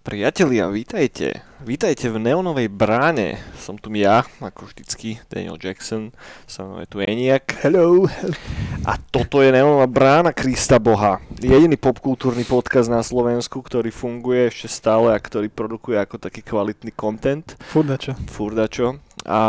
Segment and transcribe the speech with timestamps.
[0.00, 1.44] Priatelia, vítajte.
[1.60, 3.36] Vítajte v Neonovej bráne.
[3.60, 6.10] Som tu ja, ako vždycky, Daniel Jackson.
[6.48, 7.60] Som tu Eniak.
[7.60, 8.08] Hello.
[8.88, 11.20] A toto je Neonová brána Krista Boha.
[11.38, 16.96] Jediný popkultúrny podcast na Slovensku, ktorý funguje ešte stále a ktorý produkuje ako taký kvalitný
[16.96, 17.54] content.
[17.60, 18.16] Furdačo.
[18.32, 18.98] Furdačo.
[19.28, 19.40] A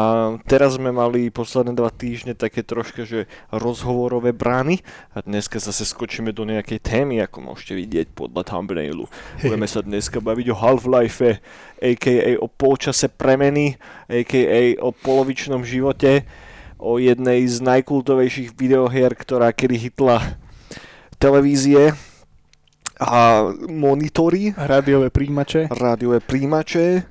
[0.51, 4.83] teraz sme mali posledné dva týždne také troška, že rozhovorové brány
[5.15, 9.07] a dneska zase skočíme do nejakej témy, ako môžete vidieť podľa thumbnailu.
[9.39, 11.39] Budeme sa dneska baviť o Half-Life,
[11.79, 12.32] a.k.a.
[12.43, 13.79] o polčase premeny,
[14.11, 14.75] a.k.a.
[14.83, 16.27] o polovičnom živote,
[16.75, 20.35] o jednej z najkultovejších videohier, ktorá kedy hitla
[21.15, 21.96] televízie
[22.99, 24.51] a monitory.
[24.51, 25.71] Rádiové príjimače.
[25.71, 27.07] Rádiové príjimače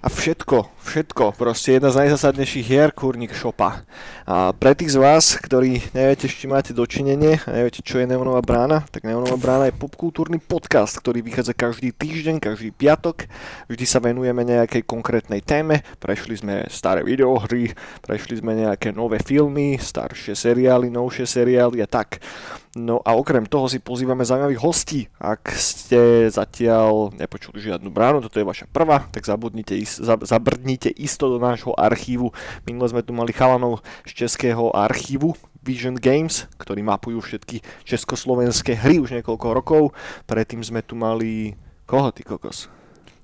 [0.00, 3.84] a všetko, všetko, proste jedna z najzasadnejších hier Kurník Shopa.
[4.24, 8.40] A pre tých z vás, ktorí neviete, či máte dočinenie a neviete, čo je Neonová
[8.40, 13.28] brána, tak Neonová brána je popkultúrny podcast, ktorý vychádza každý týždeň, každý piatok.
[13.68, 15.84] Vždy sa venujeme nejakej konkrétnej téme.
[16.00, 22.24] Prešli sme staré videohry, prešli sme nejaké nové filmy, staršie seriály, novšie seriály a tak.
[22.70, 25.10] No a okrem toho si pozývame zaujímavých hostí.
[25.18, 31.28] Ak ste zatiaľ nepočuli žiadnu bránu, toto je vaša prvá, tak zabudnite is, zabrdnite isto
[31.28, 32.32] do nášho archívu.
[32.64, 38.96] Minule sme tu mali chalanov z českého archívu Vision Games, ktorí mapujú všetky československé hry
[38.96, 39.82] už niekoľko rokov.
[40.24, 41.52] Predtým sme tu mali...
[41.84, 42.70] Koho ty kokos?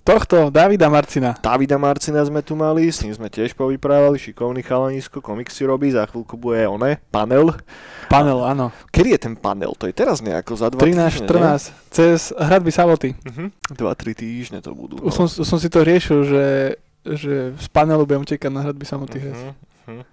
[0.07, 1.35] Tohto, Davida Marcina.
[1.35, 6.07] Davida Marcina sme tu mali, s ním sme tiež povyprávali, šikovný chalanisko, komiksy robí, za
[6.07, 7.51] chvíľku bude oné, panel.
[8.07, 8.71] Panel, áno.
[8.95, 9.75] Kedy je ten panel?
[9.75, 13.19] To je teraz nejako za 2 13, týždne, 14, cez hradby Savoty.
[13.19, 13.51] Uh-huh.
[13.75, 15.03] 2-3 týždne to budú.
[15.03, 16.45] Už som, som si to riešil, že,
[17.15, 19.19] že z panelu budem utekať na hradby Savoty.
[19.23, 19.55] Uh-huh.
[19.87, 20.05] Uh-huh.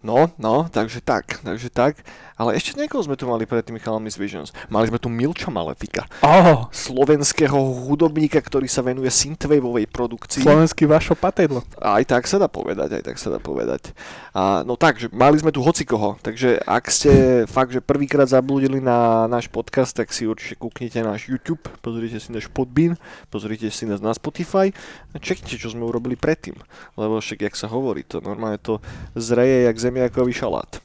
[0.00, 2.00] No, no, takže tak, takže tak.
[2.40, 4.48] Ale ešte niekoho sme tu mali pred tými chalami z Visions.
[4.72, 6.08] Mali sme tu Milča Malefika.
[6.24, 6.72] Oh.
[6.72, 10.40] Slovenského hudobníka, ktorý sa venuje synthwaveovej produkcii.
[10.40, 11.60] Slovenský Vašo Patedlo.
[11.76, 13.92] Aj tak sa dá povedať, aj tak sa dá povedať.
[14.32, 18.80] A, no tak, že mali sme tu hocikoho, takže ak ste fakt, že prvýkrát zablúdili
[18.80, 22.96] na náš podcast, tak si určite kúknite náš YouTube, pozrite si náš podbín,
[23.28, 24.72] pozrite si nás na Spotify
[25.12, 26.56] a čeknite, čo sme urobili predtým.
[26.96, 28.80] Lebo však, jak sa hovorí, to normálne to
[29.12, 30.78] zreje jak zemiakový šalát.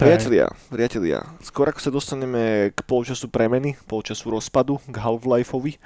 [0.00, 5.76] Priatelia, priatelia, skôr ako sa dostaneme k polčasu premeny, polčasu rozpadu, k Half-Lifeovi,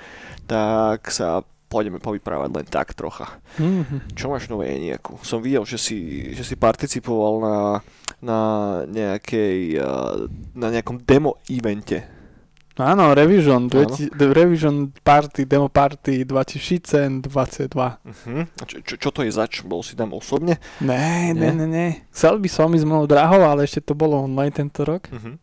[0.46, 3.42] tak sa pôjdeme povyprávať len tak trocha.
[3.58, 4.14] Mm-hmm.
[4.14, 5.18] Čo máš nové nejakú?
[5.26, 7.56] Som videl, že si, že si participoval na,
[8.22, 8.38] na,
[8.86, 9.82] nejakej,
[10.54, 12.15] na nejakom demo evente
[12.76, 13.88] Áno, Revision, Áno.
[14.36, 17.24] Revision Party, Demo Party 2022.
[17.72, 18.44] Uh-huh.
[18.68, 19.64] Čo, čo, čo to je zač?
[19.64, 20.60] Bol si tam osobne?
[20.84, 21.86] Ne, ne, ne, ne.
[22.12, 25.08] Chcel by som ísť mnoho drahou, ale ešte to bolo online tento rok.
[25.08, 25.40] Uh-huh.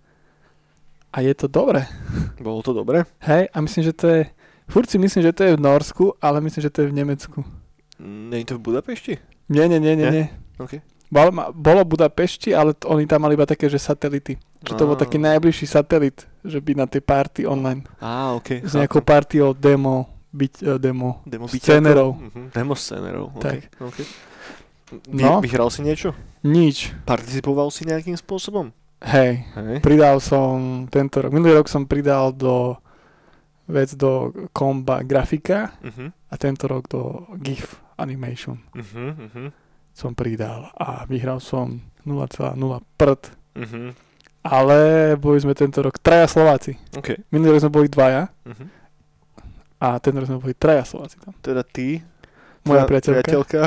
[1.09, 1.89] A je to dobre.
[2.37, 3.09] Bolo to dobre?
[3.25, 4.21] Hej, a myslím, že to je...
[4.69, 7.41] Furt si myslím, že to je v Norsku, ale myslím, že to je v Nemecku.
[7.97, 9.13] Nie je to v Budapešti?
[9.49, 10.09] Nie, nie, nie, nie.
[10.09, 10.25] nie.
[10.61, 10.85] Okay.
[11.53, 14.41] Bolo, Budapešti, ale t- oni tam mali iba také, že satelity.
[14.65, 17.85] Že to bol taký najbližší satelit, že by na tej party online.
[18.01, 18.65] Á, ok.
[18.65, 22.17] S nejakou party o demo, byť, uh, demo, demo scénerov.
[22.17, 22.47] Uh-huh.
[22.49, 23.43] Demo scénerov, ok.
[23.43, 23.59] Tak.
[23.77, 24.05] okay.
[25.11, 25.37] Vy, no.
[25.43, 26.17] Vyhral si niečo?
[26.41, 26.95] Nič.
[27.05, 28.73] Participoval si nejakým spôsobom?
[29.03, 32.79] Hej, Hej, pridal som tento rok, minulý rok som pridal do
[33.67, 36.07] vec do komba grafika uh-huh.
[36.07, 38.63] a tento rok do GIF animation.
[38.71, 39.62] Uh-huh, uh-huh
[39.93, 42.57] som pridal a vyhral som 0,0
[42.97, 43.21] prd.
[43.53, 43.93] Uh-huh.
[44.43, 44.79] Ale
[45.15, 46.75] boli sme tento rok traja Slováci.
[46.97, 47.21] Okay.
[47.31, 48.67] Minulý rok sme boli dvaja uh-huh.
[49.79, 51.31] a tento rok sme boli traja Slováci tam.
[51.39, 52.03] Teda ty,
[52.65, 53.61] moja priateľka, priateľka.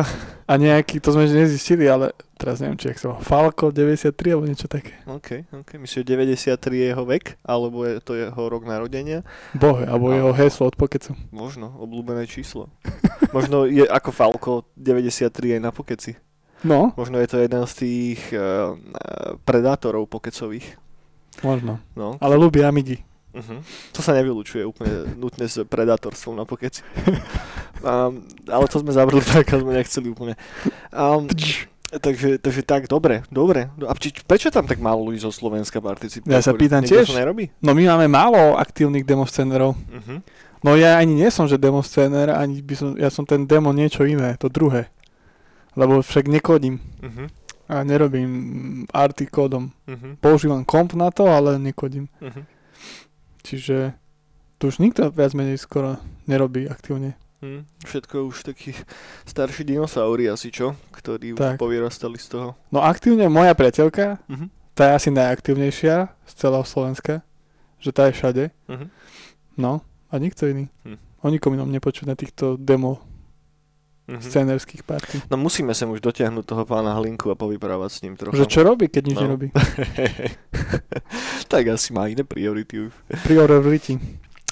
[0.44, 5.00] A nejaký, to sme nezistili, ale teraz neviem, či sa Falko 93 alebo niečo také.
[5.08, 5.80] OK, OK.
[5.80, 7.40] Myslíš, že 93 je jeho vek?
[7.42, 9.24] Alebo je to jeho rok narodenia?
[9.56, 10.20] Bohe, alebo a...
[10.20, 11.16] jeho heslo od Pokecu.
[11.32, 12.68] Možno, obľúbené číslo.
[13.36, 16.12] Možno je ako Falko 93 aj na Pokeci.
[16.64, 16.92] No.
[16.96, 18.72] Možno je to jeden z tých uh,
[19.44, 20.80] predátorov pokecových.
[21.44, 21.84] Možno.
[21.92, 22.16] No.
[22.16, 23.04] Ale ľubí Amigi.
[23.36, 23.60] Uh-huh.
[23.92, 26.80] To sa nevylučuje úplne nutne s predátorstvom na pokeci.
[27.84, 30.40] um, ale to sme zavrli tak, sme nechceli úplne.
[30.88, 31.28] Um,
[31.86, 33.70] takže, takže tak, dobre, dobre.
[33.86, 36.34] A či, prečo tam tak málo ľudí zo Slovenska participuje?
[36.34, 37.10] Ja sa pýtam tiež.
[37.62, 39.78] No my máme málo aktívnych demoscénerov.
[39.78, 40.18] Uh-huh.
[40.66, 44.02] No ja ani nie som, že demoscéner, ani by som, ja som ten demo niečo
[44.02, 44.90] iné, to druhé.
[45.78, 46.82] Lebo však nekodím.
[47.02, 47.30] Uh-huh.
[47.66, 48.30] A nerobím
[48.90, 49.70] arty kódom.
[49.86, 50.18] Uh-huh.
[50.18, 52.10] Používam komp na to, ale nekodím.
[52.18, 52.42] Uh-huh.
[53.46, 53.94] Čiže
[54.58, 57.14] tu už nikto viac menej skoro nerobí aktívne.
[57.36, 58.72] Hm, všetko už takí
[59.24, 60.72] starší dinosauri asi, čo?
[60.90, 61.54] Ktorí Tak.
[61.54, 62.48] už povyrastali z toho.
[62.68, 64.46] No aktívne moja priateľka, Mhm.
[64.72, 67.20] tá je asi najaktívnejšia z celého Slovenska,
[67.76, 68.44] že tá je všade.
[68.66, 68.86] Mhm.
[69.56, 70.72] No, a nikto iný.
[70.82, 70.96] Hm.
[71.20, 73.00] O nikom inom nepočuť na týchto demo
[74.06, 74.22] Mhm.
[74.22, 75.16] scénerských party.
[75.26, 78.38] No musíme sem už dotiahnuť toho pána Hlinku a povyprávať s ním trochu.
[78.38, 79.22] Že čo robí, keď nič No.
[79.26, 79.48] nerobí?
[81.48, 82.92] tak asi má iné priority už.
[83.22, 83.98] Priority.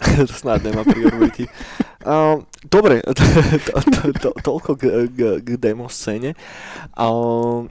[0.26, 1.46] to snáď nemá priority.
[2.04, 3.24] Uh, dobre, to,
[3.66, 6.36] to, to, to, toľko k, k, k demo scéne.
[6.92, 7.64] Uh,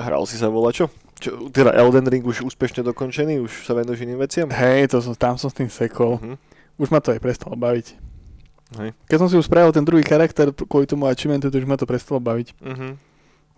[0.00, 0.86] hral si sa volať čo?
[1.20, 1.30] čo?
[1.52, 4.48] Teda Elden Ring už úspešne dokončený, už sa venuješ iným veciam?
[4.48, 6.16] Hej, to som, tam som s tým sekol.
[6.16, 6.34] Uh-huh.
[6.80, 7.92] Už ma to aj prestalo baviť.
[8.80, 8.90] Hej.
[9.06, 11.84] Keď som si už spravil ten druhý charakter kvôli tomu achievementu, to už ma to
[11.84, 12.56] prestalo baviť.
[12.64, 12.96] Uh-huh.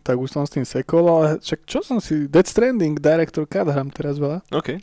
[0.02, 2.26] Tak už som s tým sekol, ale však čo som si...
[2.26, 4.42] Dead Stranding, Director Cut hram teraz veľa.
[4.50, 4.82] OK.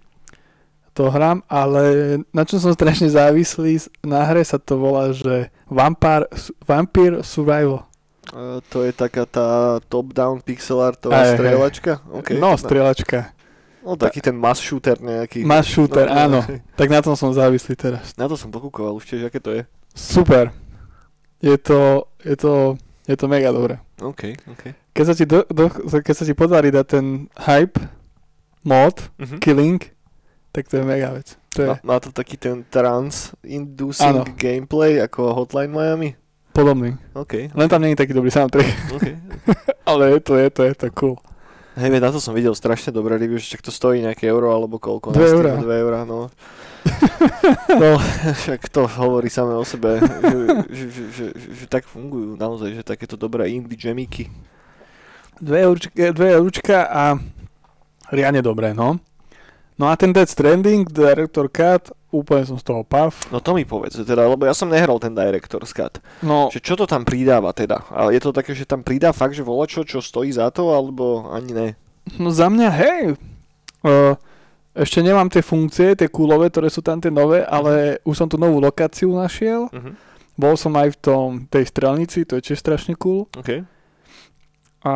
[0.99, 6.27] To hram, ale na čom som strašne závislý, na hre sa to volá, že Vampire,
[6.67, 7.87] Vampire Survival.
[8.35, 11.39] Uh, to je taká tá top-down pixelartová hej.
[11.39, 11.91] strieľačka?
[12.19, 12.35] Okay.
[12.35, 13.31] No, strieľačka.
[13.79, 15.47] no, taký ten mass shooter nejaký.
[15.47, 16.39] Mass shooter, no, áno.
[16.51, 16.59] hej.
[16.75, 18.11] Tak na tom som závislý teraz.
[18.19, 19.63] Na to som pokúkoval už tiež, aké to je.
[19.95, 20.51] Super.
[21.39, 22.75] Je to, je to,
[23.07, 23.79] je to mega dobré.
[24.03, 24.75] OK, OK.
[24.91, 25.71] Keď sa ti, do, do,
[26.03, 27.79] keď sa ti podarí dať ten hype,
[28.67, 29.39] mod, Uh-huh.
[29.39, 29.79] killing,
[30.51, 31.37] tak to je mega vec.
[31.55, 34.35] To je Má, má to taký ten trans-inducing Áno.
[34.37, 36.15] gameplay ako Hotline Miami?
[36.59, 36.99] podobný.
[37.15, 39.07] OK, Len tam není taký dobrý soundtrack, OK.
[39.89, 41.15] ale je to, je to, je to cool.
[41.79, 45.15] Hej, na to som videl strašne dobré review, že to stojí nejaké euro alebo koľko.
[45.15, 45.51] Dve na Steam, eurá.
[45.63, 46.27] Dve eurá, no.
[47.81, 47.89] no,
[48.43, 50.35] však to hovorí samé o sebe, že, že,
[50.67, 54.27] že, že, že, že tak fungujú naozaj, že takéto dobré indie jamiky.
[55.39, 57.15] Dve eurčka, dve eurčka a
[58.11, 58.99] riadne dobré, no.
[59.79, 63.15] No a ten Dead Stranding, Director Cut, úplne som z toho pav.
[63.31, 66.03] No to mi povedz, teda, lebo ja som nehral ten Director's Cut.
[66.19, 67.87] No, Že čo to tam pridáva teda?
[67.87, 71.31] A je to také, že tam pridá fakt, že volačo, čo stojí za to, alebo
[71.31, 71.67] ani ne?
[72.17, 73.01] no za mňa, hej,
[73.85, 74.17] uh,
[74.73, 78.39] ešte nemám tie funkcie, tie kúlové, ktoré sú tam tie nové, ale už som tu
[78.39, 79.69] novú lokáciu našiel.
[79.69, 79.93] Uh-huh.
[80.39, 83.27] Bol som aj v tom, tej strelnici, to je tiež strašne cool.
[83.35, 83.63] OK.
[84.79, 84.93] A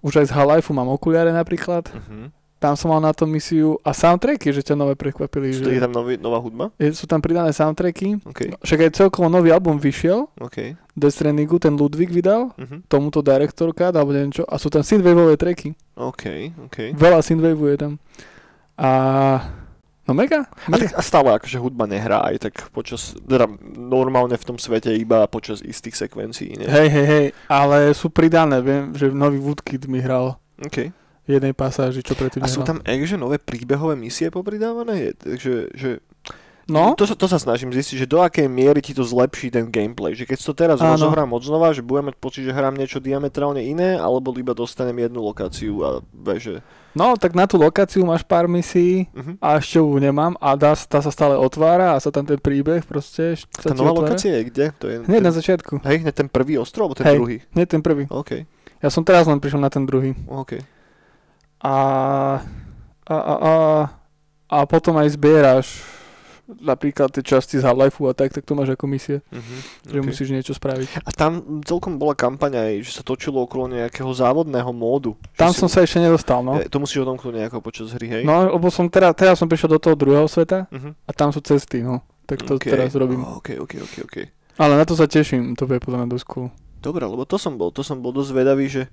[0.00, 1.92] už aj z Half-Life mám okuliare napríklad.
[1.92, 2.32] Uh-huh.
[2.60, 5.48] Tam som mal na to misiu a soundtracky, že ťa nové prekvapili.
[5.56, 5.64] Že...
[5.64, 6.68] Že Je tam nový, nová hudba?
[6.76, 8.20] je, sú tam pridané soundtracky.
[8.20, 10.28] OK, Však aj celkovo nový album vyšiel.
[10.36, 10.76] OK.
[10.92, 12.52] Death Strandingu, ten Ludwig vydal.
[12.52, 12.84] Uh-huh.
[12.84, 14.44] Tomuto directorka, alebo neviem čo.
[14.44, 15.72] A sú tam synthwaveové tracky.
[15.96, 16.92] OK, OK.
[16.92, 17.92] Veľa synthwaveu je tam.
[18.76, 18.90] A...
[20.04, 20.44] No mega.
[20.66, 24.90] A, tak, a stále akože hudba nehrá aj tak počas, teda normálne v tom svete
[24.92, 26.66] iba počas istých sekvencií, nie?
[26.68, 27.26] Hej, hej, hej.
[27.46, 28.60] Ale sú pridané.
[28.60, 30.92] Viem, že nový Woodkid mi hral OK.
[31.38, 34.94] Jednej pasáži, čo predtým A sú tam že nové príbehové misie popridávané?
[34.98, 35.90] Je, takže, že,
[36.70, 40.14] No, to, to sa snažím zistiť, že do akej miery ti to zlepší ten gameplay.
[40.14, 40.94] Že keď to teraz Áno.
[40.94, 44.94] rozohrám od znova, že budem mať pocit, že hrám niečo diametrálne iné, alebo iba dostanem
[45.02, 46.54] jednu lokáciu a vieš, že...
[46.94, 49.34] no, tak na tú lokáciu máš pár misií Uh-huh.
[49.42, 52.86] a ešte ju nemám a dá, tá sa stále otvára a sa tam ten príbeh
[52.86, 54.14] proste Tá nová otvára.
[54.14, 54.66] lokácia je kde?
[54.78, 55.72] To je Hneď ten, na začiatku.
[55.82, 57.16] Hej, hneď ten prvý ostrov, alebo ten Hej.
[57.18, 57.36] druhý?
[57.58, 58.06] Nie ten prvý.
[58.06, 58.46] OK,
[58.78, 60.14] Ja som teraz len prišiel na ten druhý.
[60.30, 60.62] OK.
[61.60, 61.74] A,
[63.04, 63.54] a, a, a,
[64.48, 65.66] a potom aj zbieraš
[66.50, 69.58] napríklad tie časti z Half-Life a tak, tak to máš ako misie, Uh-huh.
[69.86, 70.98] že musíš niečo spraviť.
[71.00, 75.14] A tam celkom bola kampaň aj, že sa točilo okolo nejakého závodného módu.
[75.32, 76.58] Tam si- som sa ešte nedostal, no.
[76.58, 78.22] E, To musíš odomknúť nejako počas hry, hej?
[78.24, 80.90] No, lebo som teraz, teraz som prišiel do toho druhého sveta Uh-huh.
[81.06, 82.02] a tam sú cesty, no.
[82.26, 83.22] Tak to teraz robím.
[83.22, 84.16] OK, OK, OK, OK.
[84.58, 86.48] Ale na to sa teším, to bude podľa mňa dosť cool.
[86.80, 88.90] Dobre, lebo to som bol, to som bol dosť vedavý, že,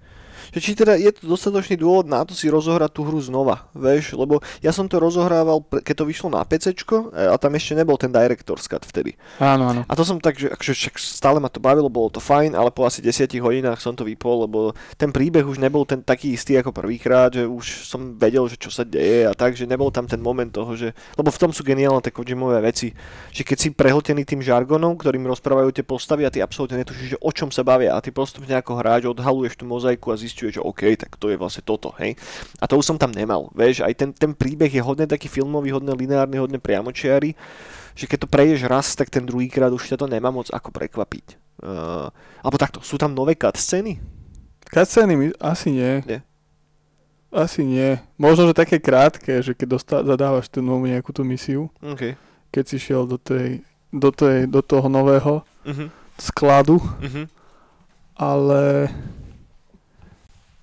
[0.53, 4.15] že či teda je to dostatočný dôvod na to si rozohrať tú hru znova, vieš,
[4.15, 7.95] lebo ja som to rozohrával, keď to vyšlo na PCčko e, a tam ešte nebol
[7.99, 9.17] ten Director's Cut vtedy.
[9.41, 9.81] Áno, áno.
[9.85, 12.71] A to som tak, že akože však stále ma to bavilo, bolo to fajn, ale
[12.71, 14.59] po asi 10 hodinách som to vypol, lebo
[14.95, 18.69] ten príbeh už nebol ten taký istý ako prvýkrát, že už som vedel, že čo
[18.69, 20.91] sa deje a tak, že nebol tam ten moment toho, že...
[21.15, 22.93] Lebo v tom sú geniálne tie Kojimové veci,
[23.31, 27.21] že keď si prehltený tým žargonom, ktorým rozprávajú tie postavy a ty absolútne netušíš, že
[27.21, 30.65] o čom sa bavia a ty postupne ako hráč odhaluješ tú mozaiku a zistuješ, že
[30.67, 32.19] OK, tak to je vlastne toto, hej.
[32.59, 35.71] A to už som tam nemal, vieš, aj ten, ten príbeh je hodne taký filmový,
[35.71, 37.33] hodne lineárny, hodne priamočiary
[37.97, 41.33] že keď to prejdeš raz, tak ten druhýkrát už ťa to nemá moc ako prekvapiť.
[41.57, 42.13] Uh,
[42.45, 43.97] alebo takto, sú tam nové cutscény?
[44.69, 46.05] Cutscény asi nie.
[46.05, 46.21] Nie.
[47.33, 47.97] Asi nie.
[48.21, 52.13] Možno, že také krátke, že keď dostá, zadávaš tú novú nejakú tú misiu, OK.
[52.53, 55.91] keď si šiel do tej, do tej, do toho nového Uh-huh.
[56.15, 57.27] skladu, Uh-huh.
[58.15, 58.87] ale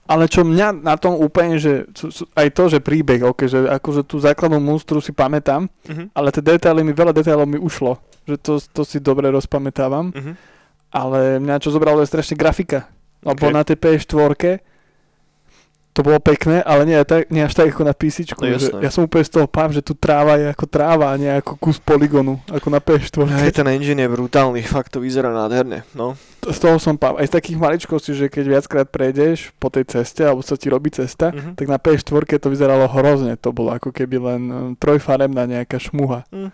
[0.04, 1.88] ale čo mňa na tom úplne, že
[2.36, 6.06] aj to, že príbeh, ok, že akože tú základnú monstru si pamätám, Uh-huh.
[6.12, 10.34] ale tie detaily mi, veľa detailov mi ušlo, že to, to si dobre rozpamätávam Uh-huh.
[10.92, 12.86] ale mňa čo zobralo je strašne grafika.
[13.24, 13.56] Lebo Ok.
[13.56, 14.60] na tej PS4
[15.94, 18.26] to bolo pekné, ale nie, tak, nie až tak ako na PC.
[18.34, 18.50] No
[18.82, 21.54] ja som úplne z toho pám, že tu tráva je ako tráva a nie ako
[21.54, 23.30] kus poligonu, ako na PS4.
[23.46, 26.18] Hej, ten engine je brutálny, fakt to vyzerá nádherne, no.
[26.42, 27.14] Z toho som pám.
[27.14, 30.90] Aj z takých maličkostí, že keď viackrát prejdeš po tej ceste, alebo sa ti robí
[30.90, 31.54] cesta, Mhm.
[31.54, 33.38] tak na PS4 to vyzeralo hrozne.
[33.38, 36.26] To bolo ako keby len um, trojfarebná nejaká šmuha.
[36.28, 36.50] Mm.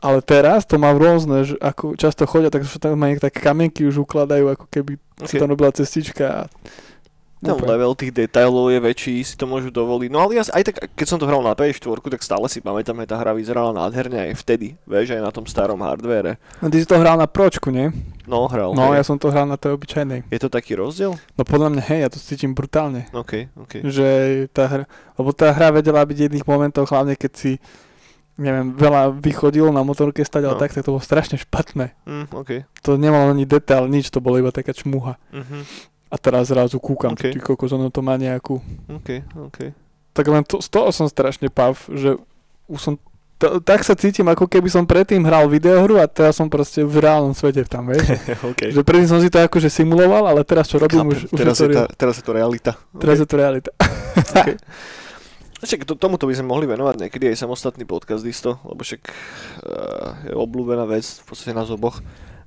[0.00, 3.84] Ale teraz to má rôzne, že ako často chodia, tak sa tam aj také kamienky
[3.84, 5.28] už ukladajú, ako keby Ok.
[5.28, 6.24] sa tam robila cestička.
[6.24, 6.40] A...
[7.40, 7.72] Ten Úplne.
[7.72, 10.12] level tých detailov je väčší, si to môžu dovoliť.
[10.12, 13.00] No ale ja, aj tak, keď som to hral na PS4, tak stále si pamätám,
[13.00, 16.36] že tá hra vyzerala nádherne aj vtedy, vieš, aj na tom starom hardvere.
[16.60, 17.88] No ty si to hral na pročku, nie?
[18.28, 18.76] No, hral.
[18.76, 19.00] No, hej.
[19.00, 20.28] ja som to hral na tej obyčajnej.
[20.28, 21.16] Je to taký rozdiel?
[21.16, 23.08] No podľa mňa, hej, ja to cítim brutálne.
[23.16, 23.88] OK, OK.
[23.88, 24.06] Že
[24.52, 24.84] tá hra,
[25.16, 27.52] lebo tá hra vedela byť v jedných momentoch, hlavne keď si
[28.40, 30.60] neviem, veľa vychodil na motorke stať, ale No.
[30.60, 31.92] tak, tak to bolo strašne špatné.
[32.08, 32.50] Mm, OK.
[32.88, 35.20] To nemalo ani detail, nič, to bolo iba taká čmuha.
[35.28, 35.58] Mhm.
[36.10, 37.22] A teraz zrazu kúkam, Ok.
[37.22, 37.30] okay.
[37.30, 38.58] ty kokos, ono to má nejakú...
[38.90, 39.58] OK, OK.
[40.10, 42.18] Tak len to, z toho som strašne pav, že
[42.66, 42.94] už som...
[43.40, 47.00] To, tak sa cítim, ako keby som predtým hral videohru a teraz som proste v
[47.00, 48.04] reálnom svete tam, vieš.
[48.50, 48.74] OK.
[48.74, 51.72] že predtým som si to akože simuloval, ale teraz čo robím, už, už teraz, je
[51.72, 52.76] to, tá, teraz je to realita.
[53.00, 53.70] teraz je to realita.
[54.34, 54.58] Okay.
[55.60, 59.12] Však to, tomuto by sme mohli venovať niekedy aj samostatný podcast isto, lebo však uh,
[60.24, 62.00] je obľúbená vec v podstate nás oboch.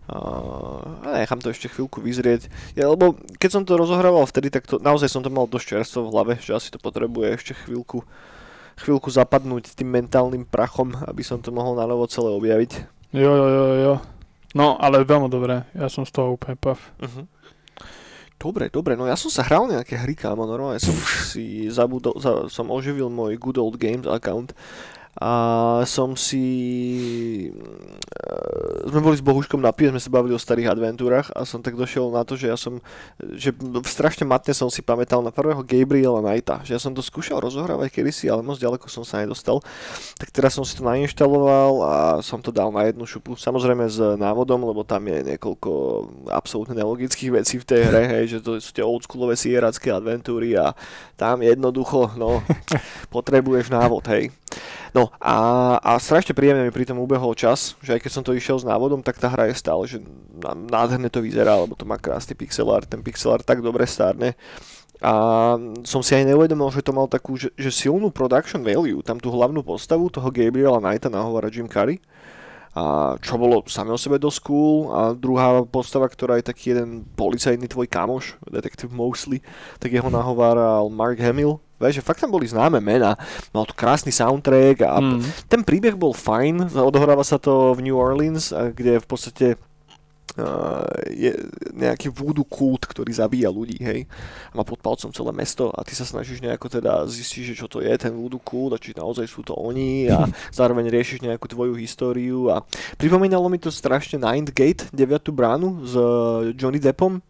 [0.04, 2.52] Uh, a nechám to ešte chvíľku vyzrieť.
[2.76, 6.08] Ja, lebo keď som to rozohrával vtedy, tak to, naozaj som to mal dosť čerstvo
[6.08, 8.04] v hlave, že asi to potrebuje ešte chvíľku,
[8.84, 12.72] chvíľku zapadnúť tým mentálnym prachom, aby som to mohol na novo celé objaviť.
[13.16, 13.94] Jo, jo, jo, jo.
[14.54, 15.66] No, ale veľmi dobré.
[15.72, 16.78] Ja som z toho úplne pav.
[17.00, 17.26] Uh-huh.
[18.44, 20.92] Dobre, dobre, no ja som sa hral nejaké hry, kámo, normálne som
[21.32, 24.52] si zabudol, za, som oživil môj Good Old Games account
[25.14, 25.32] a
[25.86, 26.46] som si...
[27.54, 31.62] Uh, sme boli s Bohuškom na pive, sme sa bavili o starých adventúrach a som
[31.62, 32.82] tak došiel na to, že ja som,
[33.22, 33.54] že
[33.86, 38.02] strašne matne som si pamätal na prvého Gabriela Knighta, že ja som to skúšal rozohrávať
[38.02, 39.62] kedysi, ale moc ďaleko som sa nedostal.
[40.18, 44.02] Tak teraz som si to nainštaloval a som to dal na jednu šupu, samozrejme s
[44.18, 45.72] návodom, lebo tam je niekoľko
[46.34, 50.74] absolútne nelogických vecí v tej hre, hej, že to sú tie oldschoolové sieracké adventúry a
[51.16, 52.42] tam jednoducho, no,
[53.16, 54.34] potrebuješ návod, hej.
[54.94, 55.38] No a,
[55.82, 58.68] a strašne príjemne mi pri tom ubehol čas, že aj keď som to išiel s
[58.68, 59.98] návodom, tak tá hra je stále, že
[60.38, 63.90] ná- nádherne to vyzerá, lebo to má krásny pixel art, ten pixel art tak dobre
[63.90, 64.38] stárne.
[65.04, 65.14] A
[65.84, 69.34] som si aj neuvedomil, že to mal takú, že, že silnú production value, tam tú
[69.34, 72.00] hlavnú postavu toho Gabriela Knighta nahovára Jim Carrey.
[72.74, 74.90] A čo bolo same o sebe dosť cool.
[74.90, 79.46] A druhá postava, ktorá je taký jeden policajný tvoj kamoš, detektív Mosley,
[79.78, 81.62] tak jeho nahováral Mark Hamill.
[81.84, 83.20] Vieš, že fakt tam boli známe mená.
[83.52, 85.20] Mal to krásny soundtrack a Mm.
[85.52, 89.48] ten príbeh bol fajn, odohráva sa to v New Orleans, a kde v podstate
[90.40, 91.30] uh, je
[91.74, 94.10] nejaký voodoo kult, ktorý zabíja ľudí, hej.
[94.50, 97.68] A má pod palcom celé mesto a ty sa snažíš nejako teda zistiť, že čo
[97.70, 100.26] to je ten voodoo kult a či naozaj sú to oni a
[100.58, 102.66] zároveň riešiš nejakú tvoju históriu a
[102.98, 105.30] pripomínalo mi to strašne Ninth Gate, 9.
[105.30, 106.06] bránu s uh,
[106.56, 107.22] Johnny Deppom.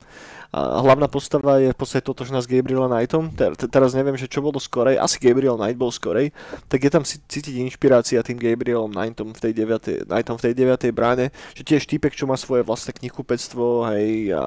[0.53, 3.33] A hlavná postava je v podstate totožná s Gabrielom Knightom.
[3.33, 5.01] Te- te- teraz neviem, že čo bolo skorej.
[5.01, 6.29] Asi Gabriel Knight bol skorej.
[6.69, 10.05] Tak je tam cítiť inšpirácia tým Gabrielom Knightom v tej 9.
[10.05, 10.93] Knightom v tej 9.
[10.93, 11.33] bráne.
[11.57, 14.45] Že tiež týpek, čo má svoje vlastné knihkupectvo, hej, a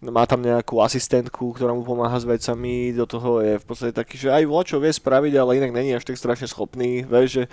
[0.00, 2.96] má tam nejakú asistentku, ktorá mu pomáha s vecami.
[2.96, 6.08] Do toho je v podstate taký, že aj čo vie spraviť, ale inak není až
[6.08, 7.04] tak strašne schopný.
[7.04, 7.44] Vieš, že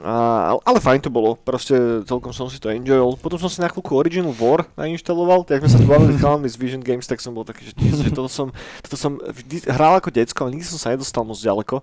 [0.00, 1.76] a, ale fajn to bolo, proste
[2.08, 3.20] celkom som si to enjoyol.
[3.20, 6.16] Potom som si na chvíľku Original War nainštaloval, tak sme sa tu bavili
[6.48, 8.54] z Vision Games, tak som bol taký, že, že toto, som,
[8.86, 11.82] toto som vždy hral ako decko, ale nikdy som sa nedostal moc ďaleko.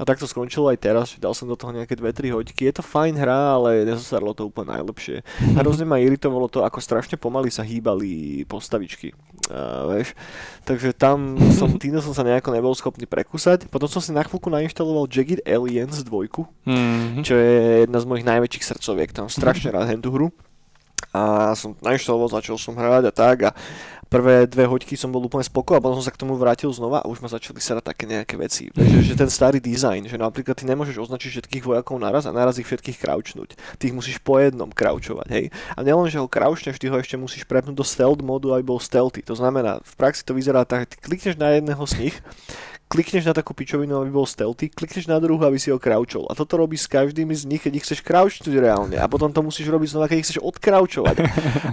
[0.00, 2.66] A tak to skončilo aj teraz, že dal som do toho nejaké 2-3 hoďky.
[2.66, 5.22] Je to fajn hra, ale nezostarlo to úplne najlepšie.
[5.62, 9.14] Hrozne ma iritovalo to, ako strašne pomaly sa hýbali postavičky.
[9.46, 10.16] Uh, vieš.
[10.66, 13.70] Takže tam som, týmto som sa nejako nebol schopný prekúsať.
[13.70, 16.10] Potom som si na chvíľku nainštaloval Jagged Aliens 2
[16.62, 17.26] Mm.
[17.26, 19.10] čo je jedna z mojich najväčších srdcoviek.
[19.12, 20.30] Tam strašne rád hen tú hru.
[21.12, 23.50] A som nainštaloval, začal som hrať a tak a
[24.12, 27.00] prvé dve hoďky som bol úplne spoko a potom som sa k tomu vrátil znova
[27.00, 28.68] a už ma začali sarať také nejaké veci.
[28.72, 32.60] Vieš, že, ten starý dizajn, že napríklad ty nemôžeš označiť všetkých vojakov naraz a naraz
[32.60, 33.56] ich všetkých kraučnúť.
[33.80, 35.48] Ty ich musíš po jednom kraučovať, hej.
[35.72, 38.76] A nielen, že ho kraučneš, ty ho ešte musíš prepnúť do stealth modu, aby bol
[38.76, 39.24] stealthy.
[39.24, 42.16] To znamená, v praxi to vyzerá tak, ty klikneš na jedného z nich,
[42.92, 46.28] klikneš na takú pičovinu, aby bol stealthy, klikneš na druhú, aby si ho kraučol.
[46.28, 49.00] A toto robíš s každým z nich, keď ich chceš kraučnúť reálne.
[49.00, 51.16] A potom to musíš robiť znova, keď ich chceš odkraučovať.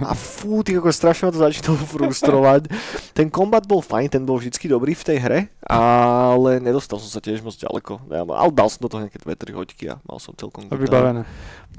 [0.00, 2.72] A fú, ty ako strašne ma to začínalo frustrovať.
[3.12, 7.20] Ten kombat bol fajn, ten bol vždycky dobrý v tej hre, ale nedostal som sa
[7.20, 8.00] tiež moc ďaleko.
[8.08, 10.72] Ja, ale dal som do toho nejaké 2-3 hoďky a mal som celkom...
[10.72, 11.28] Vybavené.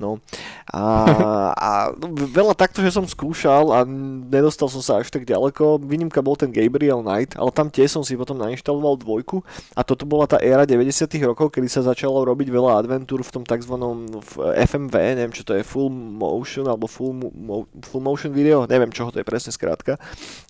[0.01, 0.17] No.
[0.73, 0.83] A,
[1.53, 1.69] a
[2.09, 3.85] veľa takto, že som skúšal a
[4.33, 5.77] nedostal som sa až tak ďaleko.
[5.85, 9.45] Výnimka bol ten Gabriel Knight, ale tam tiež som si potom nainštaloval dvojku
[9.77, 13.43] a toto bola tá éra 90 rokov, kedy sa začalo robiť veľa adventúr v tom
[13.45, 13.77] tzv.
[14.71, 19.11] FMV, neviem čo to je, full motion alebo full, mo, full motion video, neviem čo
[19.13, 20.01] to je presne skrátka.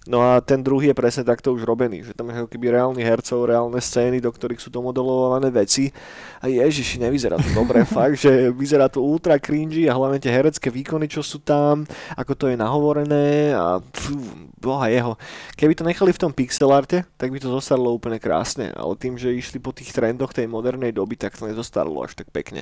[0.06, 3.50] No a ten druhý je presne takto už robený, že tam je keby reálny hercov,
[3.50, 5.90] reálne scény, do ktorých sú domodelované veci
[6.38, 10.70] a ježiši, nevyzerá to dobre, fakt, že vyzerá to ultra cringy a hlavne tie herecké
[10.70, 11.84] výkony, čo sú tam,
[12.14, 14.16] ako to je nahovorené a pfú,
[14.62, 15.18] boha jeho.
[15.58, 19.34] Keby to nechali v tom pixelarte, tak by to zostarlo úplne krásne, ale tým, že
[19.34, 22.62] išli po tých trendoch tej modernej doby, tak to nezostarlo až tak pekne.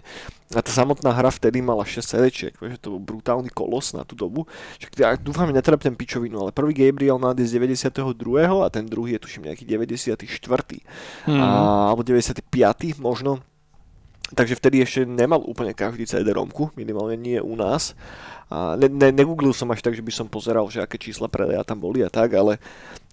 [0.56, 4.16] A tá samotná hra vtedy mala 6 CD, že to bol brutálny kolos na tú
[4.16, 4.48] dobu.
[4.80, 8.16] Čiže ja dúfam, že netrepnem pičovinu, ale prvý Gabriel Knight je z 92.
[8.64, 10.24] a ten druhý je tuším nejaký 94.
[11.28, 11.38] Hmm.
[11.38, 11.46] A,
[11.92, 12.48] alebo 95.
[13.04, 13.44] možno
[14.34, 17.98] Takže vtedy ešte nemal úplne každý CD-romku, minimálne nie u nás.
[18.50, 21.62] A ne, ne, negooglil som až tak, že by som pozeral, že aké čísla predaja
[21.62, 22.58] tam boli a tak, ale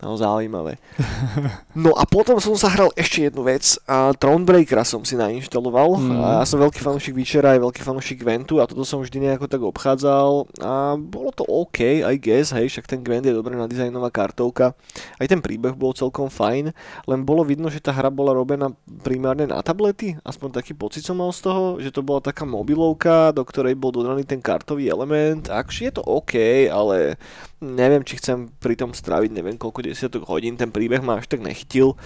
[0.00, 0.80] no, zaujímavé.
[1.76, 3.76] No a potom som sa hral ešte jednu vec.
[3.84, 6.00] A Thronebreakera som si nainštaloval.
[6.00, 6.16] Mm.
[6.24, 9.44] A ja som veľký fanúšik Witchera aj veľký fanúšik Gwentu a toto som vždy nejako
[9.44, 10.48] tak obchádzal.
[10.64, 14.72] A bolo to OK, I guess, hej, však ten Gwent je dobre nadizajnová kartovka.
[15.20, 16.72] Aj ten príbeh bol celkom fajn,
[17.04, 18.72] len bolo vidno, že tá hra bola robená
[19.04, 20.16] primárne na tablety.
[20.24, 23.92] Aspoň taký pocit som mal z toho, že to bola taká mobilovka, do ktorej bol
[23.92, 26.38] dodaný ten kartový element moment, akže je to OK,
[26.71, 27.18] ale
[27.59, 31.42] neviem, či chcem pri tom stráviť neviem koľko desiatok hodín, ten príbeh ma až tak
[31.42, 31.99] nechytil,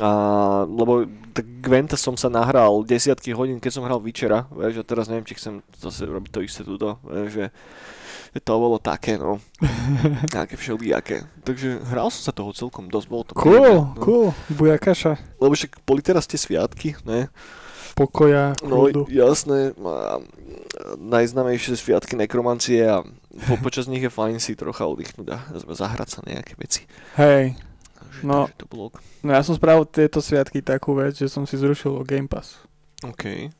[0.00, 0.10] a,
[0.64, 1.04] lebo
[1.36, 5.28] tak Gwenta som sa nahral desiatky hodín, keď som hral Witchera, vieš, a teraz neviem,
[5.28, 7.46] či chcem zase robiť to isté tuto, vieš, že
[8.40, 9.44] to bolo také, no.
[10.32, 11.28] Také všelijaké.
[11.44, 14.00] Takže hral som sa toho celkom dosť, bolo to Cool, príjemné, no.
[14.00, 15.12] cool, bujakaša.
[15.36, 17.28] Lebo však boli teraz tie sviatky, ne?
[17.92, 19.04] Pokoja, kľudu.
[19.04, 19.76] No jasné,
[20.96, 23.04] najznamejšie sviatky nekromancie a
[23.48, 26.88] po, počas nich je fajn si trocha oddychnúť a zahrať sa nejaké veci.
[27.20, 27.56] Hej,
[28.24, 28.88] no, to bolo...
[29.20, 32.60] no ja som spravil tieto sviatky takú vec, že som si zrušil Game Pass.
[33.04, 33.52] OK.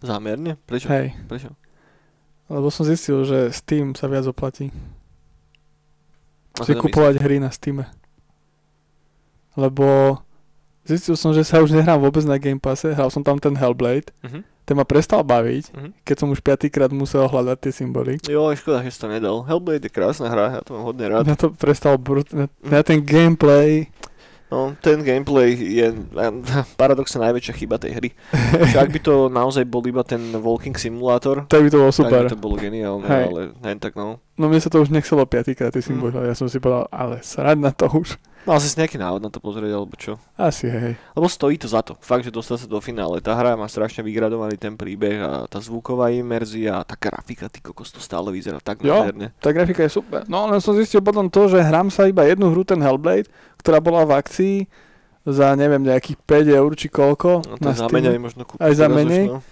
[0.00, 0.56] Zámerne?
[0.64, 0.88] Prečo?
[0.88, 1.12] Hej.
[1.28, 1.52] Prečo?
[2.48, 4.72] Lebo som zistil, že Steam sa viac oplatí.
[6.60, 7.84] Si kupovať hry na Steam.
[9.54, 10.18] Lebo
[10.88, 12.90] zistil som, že sa už nehrám vôbec na Game Passe.
[12.90, 14.10] Hral som tam ten Hellblade.
[14.24, 15.90] Uh-huh ten ma prestal baviť, mm-hmm.
[16.06, 18.22] keď som už piatýkrát musel hľadať tie symboly.
[18.30, 19.42] Jo, škoda, že si to nedal.
[19.42, 21.26] Hellblade je krásna hra, ja to mám hodne rád.
[21.26, 22.30] Ja to prestal brut...
[22.30, 22.70] Na, mm.
[22.70, 23.90] na ten gameplay...
[24.46, 25.90] No, ten gameplay je
[26.78, 28.10] paradoxne najväčšia chyba tej hry.
[28.82, 32.26] ak by to naozaj bol iba ten walking simulátor, tak by to bolo super.
[32.26, 33.24] Tak by to bolo geniálne, Hej.
[33.30, 34.22] ale len tak no.
[34.38, 36.30] No mne sa to už nechcelo piatýkrát, tie symboly, mm.
[36.30, 38.18] ja som si povedal, ale srať na to už.
[38.48, 40.16] Mal si nejaký návod na to pozrieť, alebo čo?
[40.40, 40.96] Asi, hej.
[41.12, 41.92] Lebo stojí to za to.
[42.00, 43.20] Fakt, že dostať sa do finále.
[43.20, 47.60] Tá hra má strašne vygradovaný ten príbeh a tá zvuková imerzia a tá grafika, ty
[47.60, 49.36] kokos, to stále vyzerá tak jo, nádherne.
[49.36, 50.24] tá grafika je super.
[50.24, 53.28] No, len som zistil potom to, že hrám sa iba jednu hru, ten Hellblade,
[53.60, 54.56] ktorá bola v akcii
[55.28, 57.44] za, neviem, nejakých 5 eur či koľko.
[57.44, 58.64] No to za menej možno kúpiť.
[58.64, 59.36] Aj za menej.
[59.36, 59.44] no.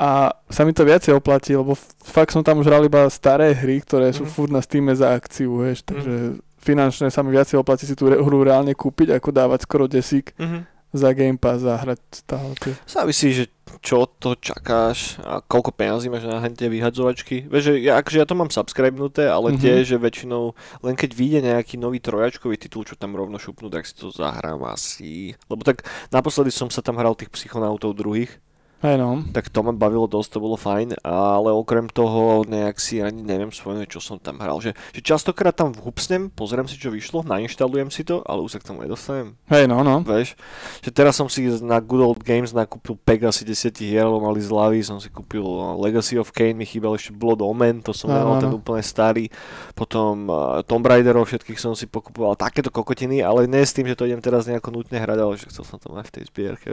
[0.00, 3.84] A sa mi to viacej oplatí, lebo fakt som tam už hral iba staré hry,
[3.84, 4.32] ktoré sú mm.
[4.32, 8.06] furt na Steam za akciu, vieš, takže mm finančne sa mi viacej oplatí si tú
[8.06, 10.62] hru reálne kúpiť, ako dávať skoro desík mm-hmm.
[10.92, 12.52] za Game Pass a hrať stále.
[12.84, 13.44] Závisí, že
[13.80, 17.48] čo to čakáš a koľko peniazí máš na tie vyhadzovačky.
[17.48, 19.62] Vieš, že ja, akože ja to mám subscribenuté, ale mm-hmm.
[19.62, 20.52] tie, že väčšinou
[20.84, 24.60] len keď vyjde nejaký nový trojačkový titul, čo tam rovno šupnú, tak si to zahrám
[24.68, 25.32] asi.
[25.48, 28.36] Lebo tak naposledy som sa tam hral tých psychonautov druhých
[28.80, 29.20] Hey no.
[29.36, 33.52] Tak to ma bavilo dosť, to bolo fajn, ale okrem toho nejak si ani neviem
[33.52, 34.56] spomenúť, čo som tam hral.
[34.64, 38.58] Že, že častokrát tam vhupsnem, pozriem si, čo vyšlo, nainštalujem si to, ale už sa
[38.64, 39.36] k tomu nedostanem.
[39.52, 40.00] Hej no, no.
[40.00, 40.32] Vieš,
[40.80, 44.80] že teraz som si na Good Old Games nakúpil pack asi 10 hier, mali zľavy,
[44.80, 48.40] som si kúpil uh, Legacy of Kane, mi chýbal ešte Blood Omen, to som mal
[48.40, 49.28] ten úplne starý.
[49.76, 53.92] Potom uh, Tomb Raiderov všetkých som si pokupoval takéto kokotiny, ale nie s tým, že
[53.92, 56.68] to idem teraz nejako nutne hrať, ale že chcel som to mať v tej zbierke.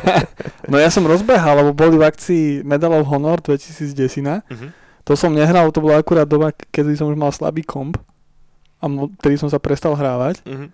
[0.70, 3.96] no ja som rozbehal nehral, lebo boli v akcii Medal of Honor 2010.
[3.96, 4.70] Uh-huh.
[5.08, 7.96] To som nehral, to bola akurát doba, kedy som už mal slabý komp
[8.80, 8.84] a
[9.16, 10.44] vtedy som sa prestal hrávať.
[10.44, 10.68] Uh-huh.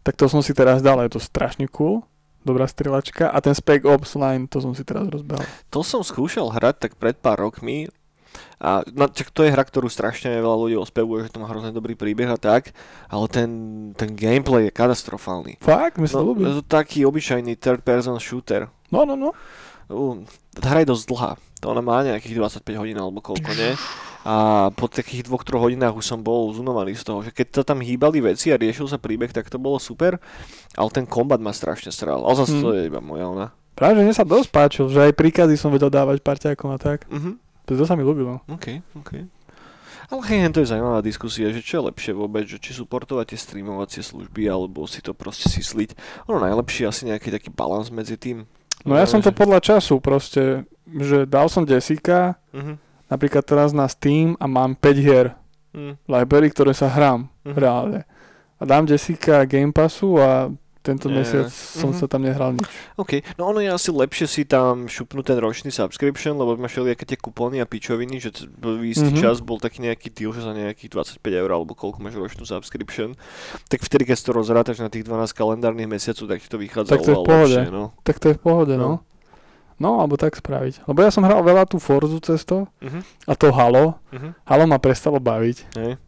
[0.00, 2.00] Tak to som si teraz dal, je to strašne cool
[2.46, 5.42] dobrá strelačka a ten Spec Ops Line, to som si teraz rozbehal.
[5.74, 7.90] To som skúšal hrať tak pred pár rokmi,
[8.56, 11.74] A no, tak to je hra, ktorú strašne veľa ľudí ospevuje, že to má hrozne
[11.74, 12.72] dobrý príbeh a tak,
[13.10, 13.50] ale ten,
[13.98, 15.60] ten gameplay je katastrofálny.
[15.60, 16.00] Fakt?
[16.08, 18.72] Sa No, to taký obyčajný third person shooter.
[18.88, 19.36] No, no, no.
[19.86, 21.32] Tá hra je dosť dlhá.
[21.62, 23.72] To ona má nejakých 25 hodín alebo koľko, nie?
[24.26, 27.62] A po takých dvoch, troch hodinách už som bol zunovaný z toho, že keď to
[27.62, 30.18] tam hýbali veci a riešil sa príbeh, tak to bolo super,
[30.74, 32.26] ale ten kombat ma strašne sral.
[32.26, 32.62] Ale zase Hmm.
[32.66, 33.46] to je iba moja ona.
[33.78, 37.06] Práve, že mne sa dosť páčil, že aj príkazy som vedel dávať parťákom a tak.
[37.06, 38.42] Mhm, To sa mi ľúbilo.
[38.46, 39.26] OK, OK.
[40.06, 43.38] Ale hej, to je zaujímavá diskusia, že čo je lepšie vôbec, že či suportovať tie
[43.42, 45.98] streamovacie služby, alebo si to proste sysliť.
[46.30, 48.46] Ono najlepšie asi nejaký taký balans medzi tým.
[48.84, 53.86] No ja som to podľa času proste, že dal som Jessica, Mhm, napríklad teraz na
[53.86, 55.32] Steam a mám 5 hier
[55.72, 57.54] mhm, library, ktoré sa hrám Mhm.
[57.54, 58.00] reálne.
[58.56, 60.48] A dám Jessica Game Passu a
[60.86, 61.98] tento Je, mesiac som mhm.
[61.98, 62.62] sa tam nehral nič.
[62.94, 67.02] OK, no ono je asi lepšie si tam šupnúť ten ročný subscription, lebo máš všelijaké
[67.04, 69.18] tie kupóny a pičoviny, že v istý Mhm.
[69.18, 73.18] čas bol taký nejaký deal, že za nejakých 25 eur alebo koľko máš ročnú subscription,
[73.66, 76.88] tak vtedy, keď si to rozrátaš na tých 12 kalendárnych mesiacov, tak ti to vychádza
[76.88, 77.56] Tak to je v pohode.
[77.56, 77.84] lepšie, no.
[78.00, 78.88] Tak to je v pohode, no.
[78.88, 78.94] No.
[79.76, 80.86] No, alebo tak spraviť.
[80.86, 84.00] Lebo ja som hral veľa tú Forzu cez to Mhm, a to Halo.
[84.08, 85.56] mhm, Halo ma prestalo baviť.
[85.76, 86.00] hej.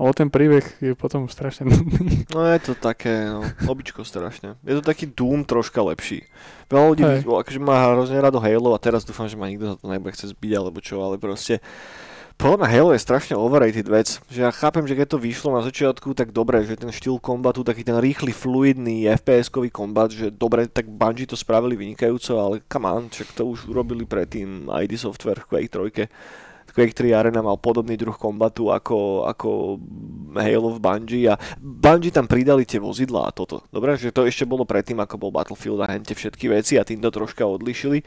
[0.00, 2.24] Ale ten príbeh je potom strašne nudný.
[2.32, 4.56] No je to také, no, običko strašne.
[4.64, 6.24] Je to taký Doom troška lepší.
[6.72, 7.28] Veľa ľudí Hej.
[7.28, 10.32] akože má hrozne rado Halo a teraz dúfam, že ma nikto za to nebude chce
[10.32, 11.60] zbiť alebo čo, ale proste
[12.40, 15.62] podľa mňa Halo je strašne overrated vec, že ja chápem, že keď to vyšlo na
[15.62, 20.66] začiatku, tak dobre, že ten štýl kombatu, taký ten rýchly, fluidný FPS-kový kombat, že dobre,
[20.66, 25.44] tak Bungie to spravili vynikajúco, ale come on, však to už urobili predtým ID Software
[25.44, 26.08] v Quake 3.
[26.72, 29.76] Quake 3 Arena mal podobný druh kombatu ako, ako
[30.32, 33.64] Halo v Bungie a Bungie tam pridali tie vozidlá a toto.
[33.68, 37.04] Dobre, že to ešte bolo predtým, ako bol Battlefield a hente všetky veci a tým
[37.04, 38.00] to troška odlišili.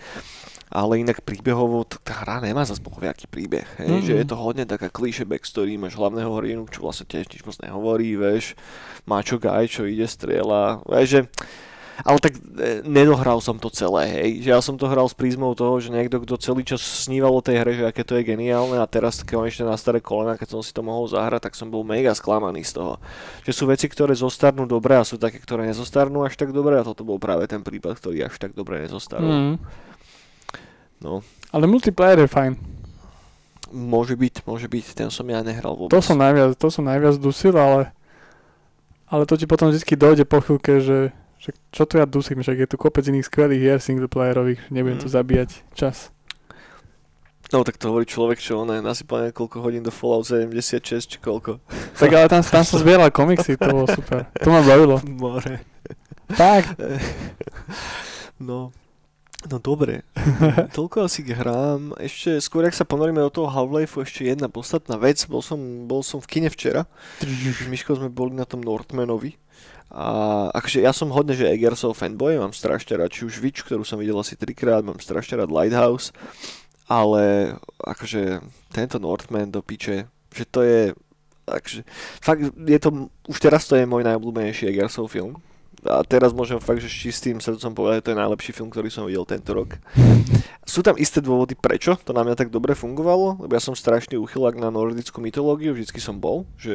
[0.65, 3.69] Ale inak príbehovo t- tá hra nemá zase bohoviaký príbeh.
[3.77, 3.85] Hej?
[3.85, 4.01] Mhm.
[4.01, 7.53] Že je to hodne taká klíše backstory, máš hlavného hrdinu, čo vlastne tiež nič moc
[7.61, 8.57] nehovorí, vieš.
[9.05, 10.81] Macho guy, čo ide, strieľa.
[10.89, 11.19] Vieš, že
[12.03, 14.29] ale tak e, nedohral som to celé, hej.
[14.43, 17.39] Že ja som to hral s prízmou toho, že niekto, kto celý čas sníval o
[17.39, 20.61] tej hre, že aké to je geniálne a teraz konečne na staré kolena, keď som
[20.65, 22.93] si to mohol zahrať, tak som bol mega sklamaný z toho.
[23.47, 26.83] Že sú veci, ktoré zostarnú dobre a sú také, ktoré nezostarnú až tak dobre a
[26.83, 29.31] toto bol práve ten prípad, ktorý až tak dobre nezostarol.
[29.31, 29.55] Mm.
[30.99, 31.23] No,
[31.55, 32.53] Ale multiplayer je fajn.
[33.75, 35.91] môže byť, môže byť, ten som ja nehral vôbec.
[35.91, 37.95] To som najviac, to som najviac dusil, ale
[39.05, 41.13] ale to ti potom vždy dojde po chvíľke, že,
[41.45, 45.03] že čo tu ja dusím, však je tu kopec iných skvelých hier singleplayerových, nebudem Mhm.
[45.05, 46.09] tu zabíjať čas.
[47.53, 51.61] No tak to hovorí človek, čo on nasypal niekoľko hodín do Fallout 76, či koľko.
[52.01, 54.25] Tak ale tam, tam som zbieral komiksy, to bolo super.
[54.33, 54.97] To ma bavilo.
[55.21, 55.61] More.
[56.33, 56.73] Tak,
[58.41, 58.73] No,
[59.47, 60.03] no dobre.
[60.73, 61.95] Toľko asi hrám.
[61.95, 65.21] Ešte skôr, ak sa ponoríme do toho Half-Life, ešte jedna podstatná vec.
[65.29, 66.83] Bol som, bol som v kine včera.
[67.21, 69.37] S Myškou sme boli na tom Northmanovi.
[69.93, 70.05] A
[70.51, 74.01] akože ja som hodne, že Egersov fanboy, mám strašne rád či už Witch, ktorú som
[74.01, 76.09] videl asi trikrát, mám strašne rád Lighthouse,
[76.89, 78.41] ale akože
[78.73, 80.81] tento Northman do piče, že to je,
[81.47, 81.81] akože,
[82.19, 82.89] fakt je to,
[83.29, 85.37] už teraz to je môj najobľúbenejší Egersov film.
[85.85, 89.05] A teraz môžem fakt, že s čistým srdcom povedať, to je najlepší film, ktorý som
[89.05, 89.77] videl tento rok.
[90.65, 94.17] Sú tam isté dôvody, prečo to na mňa tak dobre fungovalo, lebo ja som strašný
[94.17, 96.73] uchylák na nordickú mytológiu, vždycky som bol, že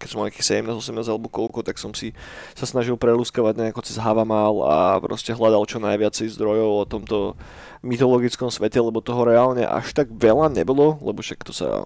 [0.00, 2.16] keď som mal nejakých 17, 18 alebo koľko, tak som si
[2.56, 7.18] sa snažil prelúskavať nejako cez Havamal a proste hľadal čo najviacej zdrojov o tomto
[7.84, 11.84] mytologickom svete, lebo toho reálne až tak veľa nebolo, lebo však to sa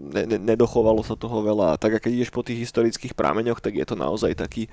[0.00, 1.76] ne, ne, nedochovalo sa toho veľa.
[1.76, 4.66] Tak a keď ideš po tých historických prameňoch, tak je to naozaj taký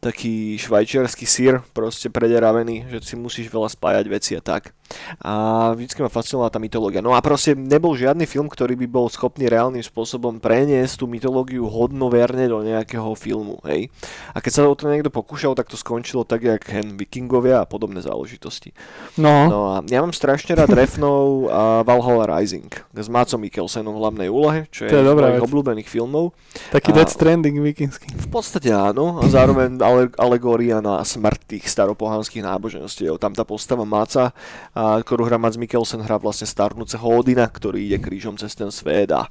[0.00, 4.72] taký švajčiarsky sír, proste prederavený, že si musíš veľa spájať veci a tak.
[5.18, 5.32] A
[5.72, 7.00] vždycky ma fascinovala tá mytológia.
[7.00, 11.66] No a proste nebol žiadny film, ktorý by bol schopný reálnym spôsobom preniesť tú mytológiu
[11.66, 13.88] hodnoverne do nejakého filmu, hej.
[14.30, 17.68] A keď sa o to niekto pokúšal, tak to skončilo tak, jak hen vikingovia a
[17.68, 18.72] podobné záležitosti.
[19.16, 24.00] no, No a ja mám strašne rád Refnov a Valhalla Rising s Mácom Mikkelsenom v
[24.00, 26.32] hlavnej úlohe, čo je, To je dobrá mojich obľúbených filmov.
[26.70, 28.10] taký a- Death Stranding vikingsky.
[28.14, 33.16] V podstate áno, a zároveň ale, alegória na smrť tých staropohanských náboženstiev.
[33.16, 34.30] Tam tá postava Máca,
[34.72, 39.12] a, ktorú hrá Mats Mikkelsen, hrá vlastne starnúceho Odina, ktorý ide krížom cez ten svet
[39.12, 39.28] a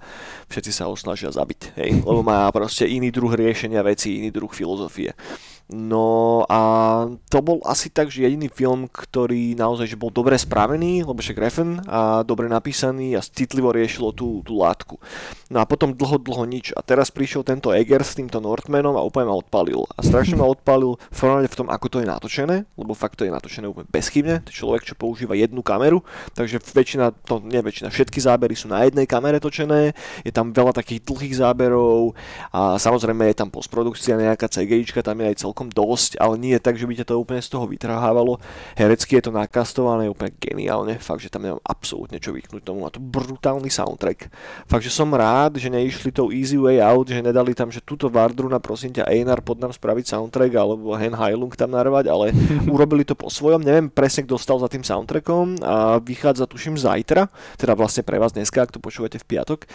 [0.52, 1.90] všetci sa ho snažia zabiť, hej?
[2.02, 5.16] lebo má proste iný druh riešenia vecí, iný druh filozofie.
[5.70, 6.62] No a
[7.30, 11.38] to bol asi tak, že jediný film, ktorý naozaj že bol dobre spravený, lebo však
[11.38, 14.98] Refen a dobre napísaný a citlivo riešilo tú, tú látku.
[15.54, 16.74] No a potom dlho, dlho nič.
[16.74, 19.86] A teraz prišiel tento Eger s týmto Northmanom a úplne ma odpalil.
[19.94, 23.70] A strašne ma odpalil v tom, ako to je natočené, lebo fakt to je natočené
[23.70, 24.42] úplne bezchybne.
[24.46, 26.02] To človek, čo používa jednu kameru,
[26.34, 29.94] takže väčšina, to nie väčšina, všetky zábery sú na jednej kamere točené,
[30.26, 32.16] je tam veľa takých dlhých záberov
[32.56, 36.56] a samozrejme je tam postprodukcia, nejaká CGI, tam je aj celkom celkom dosť, ale nie
[36.56, 38.39] je tak, že by ťa to úplne z toho vytrhávalo.
[38.80, 42.88] Herecky je to nakastované úplne geniálne, fakt, že tam nemám absolútne čo vyknúť tomu.
[42.88, 44.32] Má to brutálny soundtrack.
[44.72, 48.08] Fakt, že som rád, že neišli tou easy way out, že nedali tam, že túto
[48.08, 52.32] Vardruna, prosím ťa, Einar, pod nám spraviť soundtrack, alebo Hen Heilung tam narvať, ale
[52.74, 53.60] urobili to po svojom.
[53.60, 57.28] Neviem presne, kto stal za tým soundtrackom a vychádza tuším zajtra,
[57.60, 59.67] teda vlastne pre vás dneska, ak to počúvate v piatok.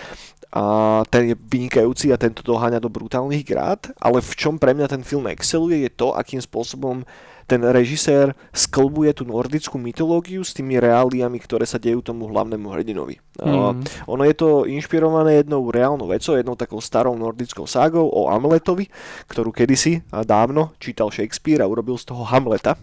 [0.54, 4.86] A ten je vynikajúci a tento doháňa do brutálnych grád, ale v čom pre mňa
[4.86, 7.02] ten film exceluje je to, akým spôsobom
[7.44, 13.20] ten režisér sklbuje tú nordickú mytológiu s tými reáliami, ktoré sa dejú tomu hlavnému hrdinovi.
[13.36, 13.84] Mm.
[14.08, 18.88] Ono je to inšpirované jednou reálnou vecou, jednou takou starou nordickou ságou o Amletovi,
[19.28, 22.80] ktorú kedysi dávno čítal Shakespeare a urobil z toho Hamleta,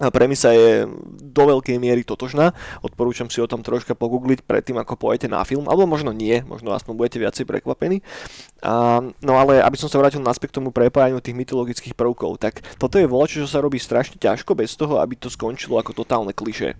[0.00, 0.88] premisa je
[1.20, 2.56] do veľkej miery totožná.
[2.80, 6.72] Odporúčam si o tom troška pogoogliť predtým, ako pojete na film, alebo možno nie, možno
[6.72, 8.00] aspoň budete viacej prekvapení.
[8.64, 12.64] A, no ale aby som sa vrátil naspäť k tomu prepájaniu tých mytologických prvkov, tak
[12.80, 16.32] toto je volačo, čo sa robí strašne ťažko bez toho, aby to skončilo ako totálne
[16.32, 16.74] kliše.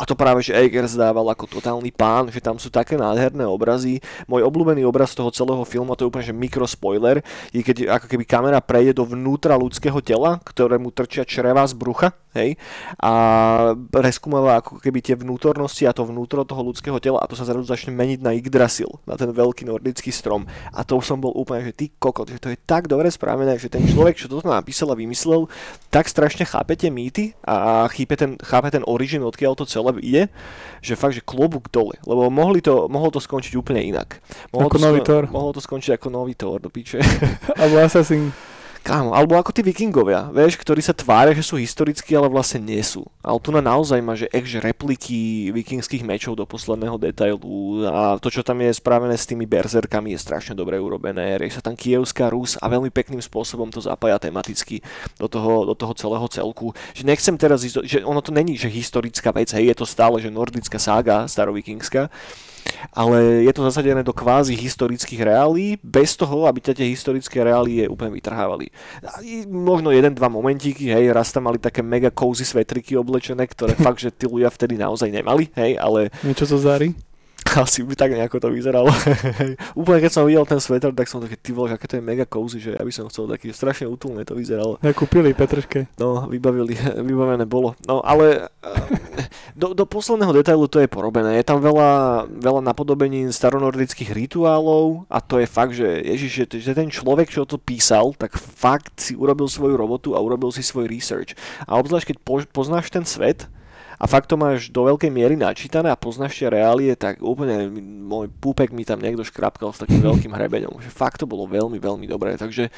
[0.00, 4.00] A to práve, že Eger zdával ako totálny pán, že tam sú také nádherné obrazy.
[4.24, 7.20] Môj obľúbený obraz toho celého filmu, to je úplne že mikrospoiler,
[7.52, 12.16] je keď ako keby kamera prejde do vnútra ľudského tela, ktorému trčia čreva z brucha,
[12.32, 12.54] hej,
[13.02, 13.12] a
[13.90, 17.66] preskúmava ako keby tie vnútornosti a to vnútro toho ľudského tela a to sa zrazu
[17.66, 20.46] začne meniť na Yggdrasil, na ten veľký nordický strom.
[20.70, 23.66] A to som bol úplne, že ty kokot, že to je tak dobre spravené, že
[23.66, 25.50] ten človek, čo toto napísal a vymyslel,
[25.90, 30.30] tak strašne chápe tie mýty a chápe ten, chápe ten origin, odkiaľ to celé ide,
[30.78, 34.22] že fakt, že klobúk dole, lebo mohli to, mohlo to skončiť úplne inak.
[34.54, 35.24] Mohlo ako to, nový Thor.
[35.26, 37.02] Mohlo to skončiť ako nový Thor, do piče.
[37.60, 38.30] Alebo Assassin.
[38.80, 42.80] Kámo, alebo ako tí vikingovia, vieš, ktorí sa tvária, že sú historickí, ale vlastne nie
[42.80, 43.04] sú.
[43.20, 48.32] Ale tu na naozaj má, že ekže repliky vikingských mečov do posledného detailu a to,
[48.32, 51.36] čo tam je spravené s tými berzerkami, je strašne dobre urobené.
[51.36, 54.80] Rieši sa tam kievská Rus a veľmi pekným spôsobom to zapája tematicky
[55.20, 56.72] do toho, do toho celého celku.
[56.96, 60.16] Že nechcem teraz ísť, že ono to není, že historická vec, hej, je to stále,
[60.24, 62.08] že nordická sága starovikingská,
[62.94, 68.14] ale je to zasadené do kvázi historických reálí, bez toho, aby tie historické reálie úplne
[68.14, 68.70] vytrhávali.
[69.50, 74.00] Možno jeden, dva momentíky, hej, raz tam mali také mega cozy svetriky oblečené, ktoré fakt,
[74.02, 76.08] že tí ľudia vtedy naozaj nemali, hej, ale...
[76.22, 76.96] Niečo zo Zary?
[77.64, 78.90] Asi by tak nejako to vyzeralo.
[79.80, 82.26] Úplne keď som videl ten svetr, tak som taký, ty vole, aké to je mega
[82.26, 84.78] cozy, že ja by som chcel taký strašne útulne to vyzeralo.
[84.82, 85.90] Ja kúpili Petrške.
[85.98, 87.74] No, vybavili, vybavené bolo.
[87.90, 88.50] No, ale
[89.58, 91.40] do, do posledného detailu to je porobené.
[91.40, 96.72] Je tam veľa, veľa napodobenín staronordických rituálov a to je fakt, že Ježiš, že, že
[96.76, 100.86] ten človek, čo to písal, tak fakt si urobil svoju robotu a urobil si svoj
[100.86, 101.34] research.
[101.66, 102.16] A obzvlášť, keď
[102.54, 103.50] poznáš ten svet,
[104.00, 107.68] a fakt to máš do veľkej miery načítané a poznáš tie reálie, tak úplne
[108.08, 110.80] môj púpek mi tam niekto škrapkal s takým veľkým hrebeňom.
[110.80, 112.40] Že fakt to bolo veľmi, veľmi dobré.
[112.40, 112.72] Takže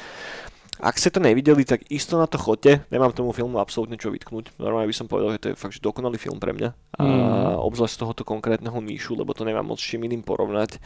[0.83, 2.83] ak ste to nevideli, tak isto na to chodte.
[2.91, 4.59] Nemám tomu filmu absolútne čo vytknúť.
[4.59, 6.75] Normálne by som povedal, že to je fakt že dokonalý film pre mňa.
[6.93, 7.63] A mm.
[7.63, 10.77] obzvlášť z tohoto konkrétneho níšu, lebo to nemám moc s čím iným porovnať.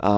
[0.00, 0.12] A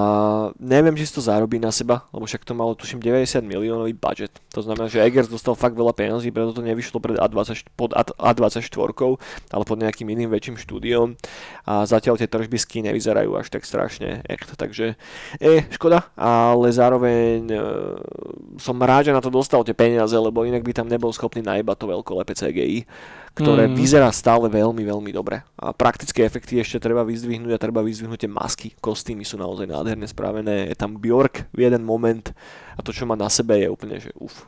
[0.57, 4.39] neviem, či si to zarobí na seba, lebo však to malo tuším 90 miliónový budget.
[4.55, 8.71] To znamená, že Eggers dostal fakt veľa peniazí, preto to nevyšlo pred A20, pod A24,
[9.51, 11.19] ale pod nejakým iným väčším štúdiom.
[11.67, 14.47] A zatiaľ tie tržby sky nevyzerajú až tak strašne echt.
[14.47, 14.95] Takže
[15.43, 17.59] je škoda, ale zároveň e,
[18.57, 21.75] som rád, že na to dostal tie peniaze, lebo inak by tam nebol schopný najebať
[21.81, 22.79] to veľkolepé CGI,
[23.33, 23.73] ktoré mm.
[23.73, 25.41] vyzerá stále veľmi, veľmi dobre.
[25.57, 30.07] A praktické efekty ešte treba vyzdvihnúť a treba vyzdvihnúť tie masky, kostýmy sú naozaj nádherne
[30.07, 32.31] spravené, je tam Bjork v jeden moment
[32.77, 34.47] a to, čo má na sebe je úplne, že uf,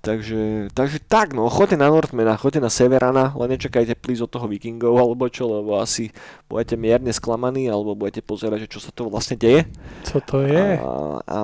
[0.00, 4.48] Takže, takže tak no, choďte na Northmana, choďte na Severana, len nečakajte please od toho
[4.48, 6.08] Vikingov alebo čo, lebo asi
[6.48, 9.68] budete mierne sklamaní, alebo budete pozerať, že čo sa to vlastne deje.
[10.08, 10.80] Co to je?
[10.80, 10.88] A,
[11.20, 11.38] a,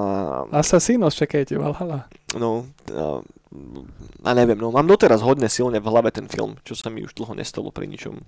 [0.57, 2.09] Asasinos, čakajte, Valhalla.
[2.33, 3.21] No, a,
[4.27, 7.15] a neviem, no mám doteraz hodne silne v hlave ten film, čo sa mi už
[7.15, 8.19] dlho nestalo pri ničom.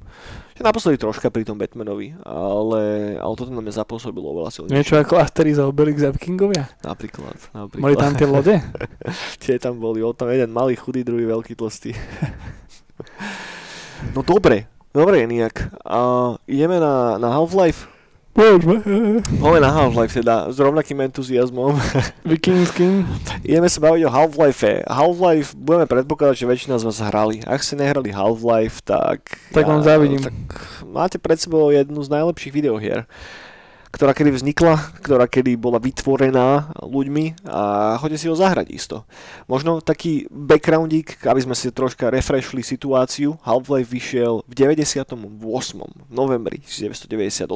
[0.54, 4.78] Že naposledy troška pri tom Batmanovi, ale, ale toto na mňa zapôsobilo oveľa silnejšie.
[4.78, 6.70] Niečo ako Asterix a Obelix a Vikingovia?
[6.86, 7.82] Napríklad, napríklad.
[7.82, 8.54] Mali tam tie lode?
[9.42, 11.92] tie tam boli, bol tam jeden malý, chudý, druhý veľký, tlstý.
[14.14, 15.74] no dobre, dobre nejak.
[15.82, 15.98] A
[16.46, 17.97] ideme na, na Half-Life?
[18.38, 18.78] Môžeme.
[19.42, 21.74] Poďme na Half-Life teda, s rovnakým entuziasmom.
[22.22, 23.02] Vikingským.
[23.42, 24.86] Ideme sa baviť o Half-Life.
[24.86, 27.42] Half-Life budeme predpokladať, že väčšina z vás hrali.
[27.42, 29.26] Ak ste nehrali Half-Life, tak...
[29.50, 30.22] Tak vám závidím.
[30.22, 30.38] Tak
[30.86, 33.10] máte pred sebou jednu z najlepších videohier
[33.98, 39.02] ktorá kedy vznikla, ktorá kedy bola vytvorená ľuďmi a chodite si ho zahrať isto.
[39.50, 43.34] Možno taký backgroundík, aby sme si troška refreshli situáciu.
[43.42, 45.18] Half-Life vyšiel v 98.
[46.14, 47.50] novembri 1998.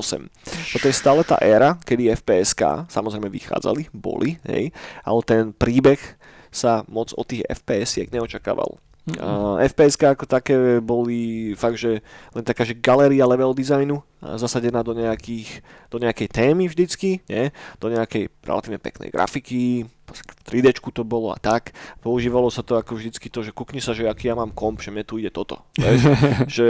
[0.74, 4.74] Toto je stále tá éra, kedy FPSK samozrejme vychádzali, boli, hej,
[5.06, 6.02] ale ten príbeh
[6.50, 8.82] sa moc od tých FPS-iek neočakával.
[9.02, 12.06] Uh, fps ako také boli fakt, že
[12.38, 15.58] len taká, že galéria level designu zasadená do, nejakých,
[15.90, 17.50] do nejakej témy vždycky, nie?
[17.82, 21.74] do nejakej relatívne peknej grafiky, v 3D to bolo a tak.
[21.98, 24.94] Používalo sa to ako vždycky to, že kukni sa, že aký ja mám komp, že
[24.94, 25.64] mne tu ide toto.
[26.46, 26.66] že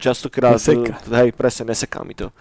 [0.00, 0.98] častokrát, Neseka.
[1.22, 2.32] hej, presne, neseká mi to.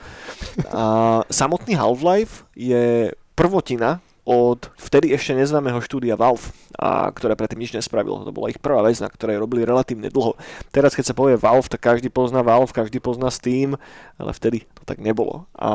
[0.71, 7.77] A samotný Half-Life je prvotina od vtedy ešte neznámeho štúdia Valve, a ktoré predtým nič
[7.77, 8.25] nespravilo.
[8.25, 10.33] To bola ich prvá vec, na ktorej robili relatívne dlho.
[10.73, 13.77] Teraz, keď sa povie Valve, tak každý pozná Valve, každý pozná Steam,
[14.17, 15.45] ale vtedy to tak nebolo.
[15.53, 15.69] A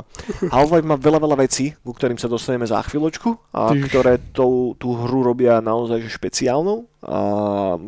[0.56, 3.92] Half-Life má veľa, veľa vecí, ku ktorým sa dostaneme za chvíľočku a Tyž.
[3.92, 6.88] ktoré tú, tú hru robia naozaj že špeciálnou.
[7.04, 7.20] A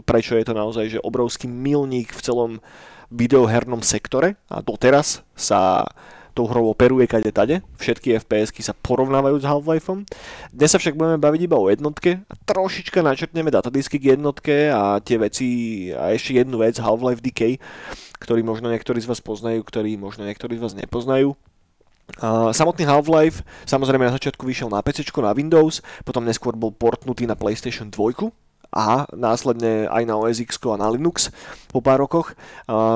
[0.04, 2.52] prečo je to naozaj že obrovský milník v celom
[3.12, 5.88] videohernom sektore a doteraz sa
[6.32, 7.60] tou hrou operuje kade tade.
[7.76, 10.08] Všetky FPS-ky sa porovnávajú s Half-Lifeom.
[10.50, 14.98] Dnes sa však budeme baviť iba o jednotke a trošička načrtneme datadisky k jednotke a
[15.04, 15.46] tie veci
[15.92, 17.60] a ešte jednu vec Half-Life Decay,
[18.18, 21.36] ktorý možno niektorí z vás poznajú, ktorý možno niektorí z vás nepoznajú.
[22.18, 27.24] Uh, samotný Half-Life samozrejme na začiatku vyšiel na PC, na Windows, potom neskôr bol portnutý
[27.24, 28.41] na PlayStation 2
[28.72, 31.28] a následne aj na OS X a na Linux
[31.68, 32.32] po pár rokoch,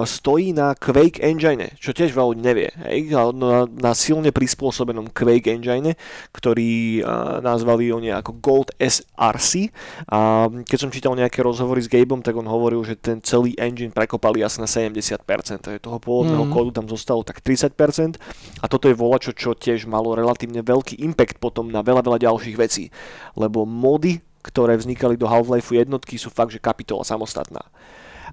[0.04, 2.68] stojí na Quake Engine, čo tiež veľa ľudí nevie.
[2.84, 3.12] Hej?
[3.36, 5.96] Na, na silne prispôsobenom Quake Engine,
[6.32, 7.00] ktorý
[7.40, 9.72] nazvali oni ako Gold SRC.
[10.08, 13.92] A keď som čítal nejaké rozhovory s Gabeom, tak on hovoril, že ten celý engine
[13.92, 15.24] prekopali asi na 70%.
[15.60, 16.52] Takže toho pôvodného Mhm.
[16.52, 18.20] kódu tam zostalo tak 30%.
[18.60, 22.56] A toto je volačo, čo tiež malo relatívne veľký impact potom na veľa, veľa ďalších
[22.56, 22.92] vecí.
[23.36, 27.66] Lebo mody ktoré vznikali do Half-Life jednotky sú fakt, že kapitola samostatná.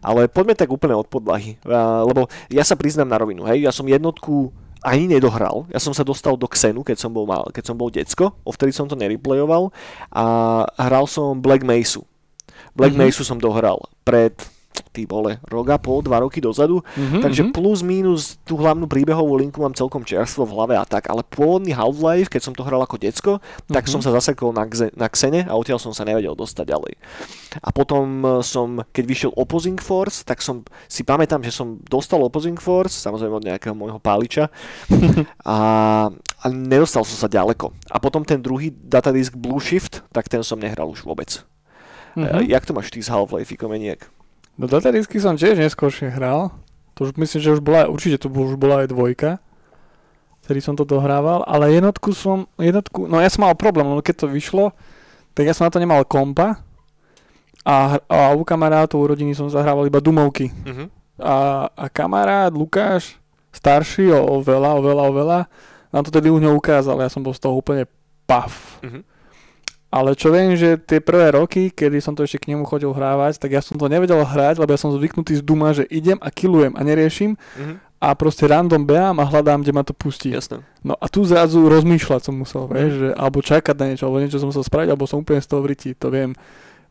[0.04, 3.72] Ale poďme tak úplne od podlahy, a, lebo ja sa priznám na rovinu, hej, ja
[3.74, 7.72] som jednotku ani nedohral, ja som sa dostal do Xenu, keď som bol, mal, keď
[7.72, 9.72] som bol decko, ovtedy som to nereplayoval
[10.12, 10.26] a
[10.76, 12.04] hral som Black Mesa.
[12.76, 13.00] Black Mhm.
[13.00, 13.24] mm-hmm.
[13.24, 14.34] som dohral pred
[14.90, 17.52] ty vole, rok a pol, dva roky dozadu, Mhm, Takže mhm.
[17.52, 21.72] plus minus tú hlavnú príbehovú linku mám celkom čerstvo v hlave a tak, ale pôvodný
[21.72, 23.92] Half-Life, keď som to hral ako decko, tak Mhm.
[23.92, 26.94] som sa zasekol na, Xe- na Xene a odtiaľ som sa nevedel dostať ďalej.
[27.60, 32.18] A potom e, som, keď vyšiel Opposing Force, tak som si pamätám, že som dostal
[32.20, 34.50] Opposing Force, samozrejme od nejakého môjho páliča
[35.44, 35.58] a,
[36.14, 37.74] a nedostal som sa ďaleko.
[37.88, 41.42] A potom ten druhý datadisk Blue Shift, tak ten som nehral už vôbec.
[42.16, 42.46] Mhm.
[42.46, 44.06] E, jak to máš ty s Half-Life, Komeniek?
[44.58, 46.54] No datadisky som tiež neskôršie hral.
[46.94, 49.42] To už myslím, že už bola, určite to už bola aj dvojka.
[50.46, 54.28] Vtedy som to dohrával, ale jednotku som, jednotku, no ja som mal problém, lebo keď
[54.28, 54.76] to vyšlo,
[55.34, 56.62] tak ja som na to nemal kompa
[57.64, 60.52] a, a u kamarátov u rodiny som zahrával iba dumovky.
[60.68, 60.86] Mhm.
[61.18, 63.16] A, a kamarát Lukáš,
[63.54, 65.40] starší o, o veľa, o veľa, o veľa,
[65.94, 67.88] nám to tedy u ňou ukázal, ja som bol z toho úplne
[68.28, 68.82] paf.
[68.84, 69.02] Mhm.
[69.94, 73.38] Ale čo viem, že tie prvé roky, kedy som to ešte k nemu chodil hrávať,
[73.38, 76.34] tak ja som to nevedel hrať, lebo ja som zvyknutý z Duma, že idem a
[76.34, 77.74] killujem a neriešim Mhm.
[78.02, 80.34] a proste random behám a hľadám, kde ma to pustí.
[80.34, 80.66] Jasné.
[80.82, 83.00] No a tu zrazu rozmýšľať som musel, vieš, Mhm.
[83.00, 85.62] že, alebo čakať na niečo, alebo niečo som musel spraviť, alebo som úplne z toho
[85.62, 86.34] vrití, to viem.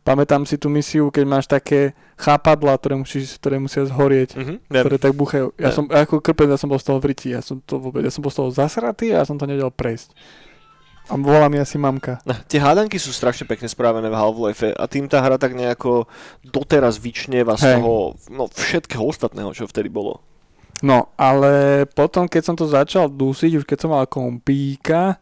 [0.02, 4.54] Pamätám si tú misiu, keď máš také chápadla, ktoré, musíš, ktoré musia zhorieť, Mhm.
[4.70, 5.54] ktoré tak buchajú.
[5.58, 5.74] Ja Viem.
[5.74, 8.22] som, ako krpec, ja som bol z toho vrití, ja som to vôbec, ja som
[8.22, 10.14] bol z toho zasratý a ja som to nevedel prejsť.
[11.10, 12.22] A volá mi asi mamka.
[12.46, 16.06] Tie hádanky sú strašne pekne správené v Half-Life a tým tá hra tak nejako
[16.42, 20.22] doteraz vyčnieva z toho no, všetkého ostatného, čo vtedy bolo.
[20.80, 25.18] No, ale potom, keď som to začal dusiť, už keď som mal kompíka,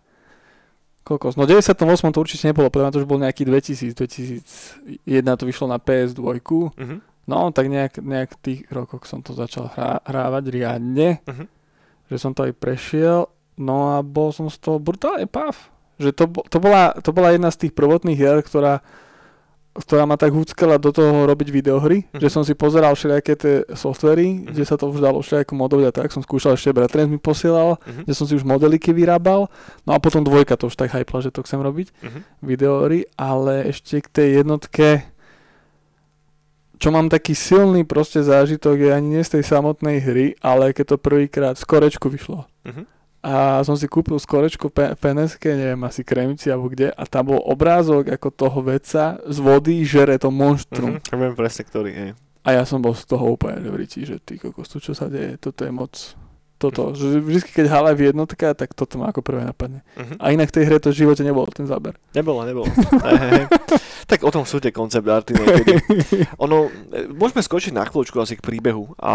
[1.05, 1.77] koľko, no 98
[2.13, 5.05] to určite nebolo, mňa to už bol nejaký 2000, 2001
[5.37, 6.23] to vyšlo na PS2,
[6.77, 6.97] Mhm.
[7.27, 11.45] no tak nejak, nejak v tých rokoch som to začal hrá, hrávať riadne, Mhm.
[12.09, 13.27] že som to aj prešiel,
[13.61, 15.53] no a bol som z toho brutálne pav.
[16.01, 18.81] Že to, to, bola, to bola jedna z tých prvotných hier, ktorá
[19.71, 22.19] ktorá ma tak húckala do toho robiť videohry, Mhm.
[22.19, 24.45] že som si pozeral všelijaké tie softvery, Mhm.
[24.51, 27.79] kde sa to už dalo všelijako modovať a tak, som skúšal ešte bratranec mi posielal,
[27.87, 28.03] Mhm.
[28.03, 29.47] kde som si už modeliky vyrábal,
[29.87, 32.21] no a potom dvojka to už tak hypla, že to chcem robiť, Mhm.
[32.43, 35.07] videohry, ale ešte k tej jednotke,
[36.81, 40.85] čo mám taký silný proste zážitok je ani nie z tej samotnej hry, ale keď
[40.85, 42.43] to prvýkrát z korečku vyšlo.
[42.67, 42.83] Mhm.
[43.21, 47.41] A som si kúpil skorečko v PNSK, neviem, asi Kremici alebo kde a tam bol
[47.45, 50.97] obrázok ako toho veca z vody žere to monštrum.
[50.97, 52.11] Mm-hmm, viem presne, ktorý, hej.
[52.41, 55.69] A ja som bol z toho úplne dobrý, že ty kokos, čo sa deje, toto
[55.69, 55.93] je moc
[56.61, 59.81] toto, že vždy, keď hala v jednotka, tak toto ma ako prvé napadne.
[59.97, 60.21] Uh-huh.
[60.21, 61.97] A inak v tej hre to v živote nebolo ten záber.
[62.13, 62.69] Nebolo, nebolo.
[63.09, 63.45] hey, hey.
[64.05, 65.33] Tak o tom sú tie koncept arty.
[66.45, 68.93] Ono, e, môžeme skočiť na chvíľučku asi k príbehu.
[69.01, 69.13] A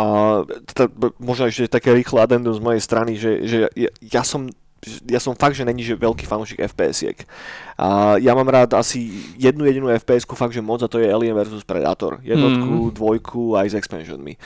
[0.74, 0.89] teda,
[1.22, 4.49] možno ešte také rýchle adendum z mojej strany, že, že ja, ja som
[4.86, 7.26] ja som fakt, že není že veľký fanúšik FPS-iek.
[7.74, 11.34] A ja mám rád asi jednu jedinú FPS-ku fakt, že moc a to je Alien
[11.34, 12.22] vs Predator.
[12.22, 12.93] Jednotku, mm.
[12.93, 14.38] dvojku aj s expansionmi.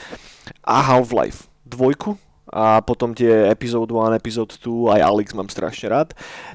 [0.64, 1.52] A Half-Life.
[1.68, 2.16] Dvojku,
[2.50, 6.08] a potom tie epizód 1, epizód 2, aj Alex mám strašne rád.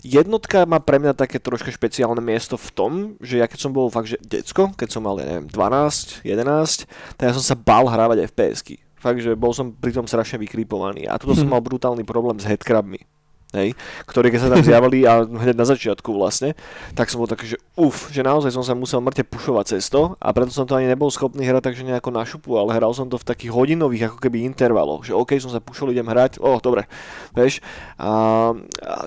[0.04, 2.92] Jednotka má pre mňa také troška špeciálne miesto v tom,
[3.24, 7.16] že ja keď som bol fakt, že decko, keď som mal, ja neviem, 12, 11,
[7.16, 8.84] tak ja som sa bál hrávať FPS-ky.
[9.00, 11.08] Fakt, že bol som pri tom strašne vykripovaný.
[11.08, 13.15] A tu som mal brutálny problém s headcrabmi
[13.56, 13.70] hej,
[14.06, 16.54] ktoré keď sa tam zjavili a hneď na začiatku vlastne,
[16.94, 20.32] tak som bol taký, že uf, že naozaj som sa musel mŕte pušovať cesto a
[20.32, 23.20] preto som to ani nebol schopný hrať takže nejako na šupu, ale hral som to
[23.20, 26.88] v takých hodinových ako keby intervaloch, že OK, som sa pušol, idem hrať, oh, dobre,
[27.32, 27.60] vieš.
[28.00, 28.54] A,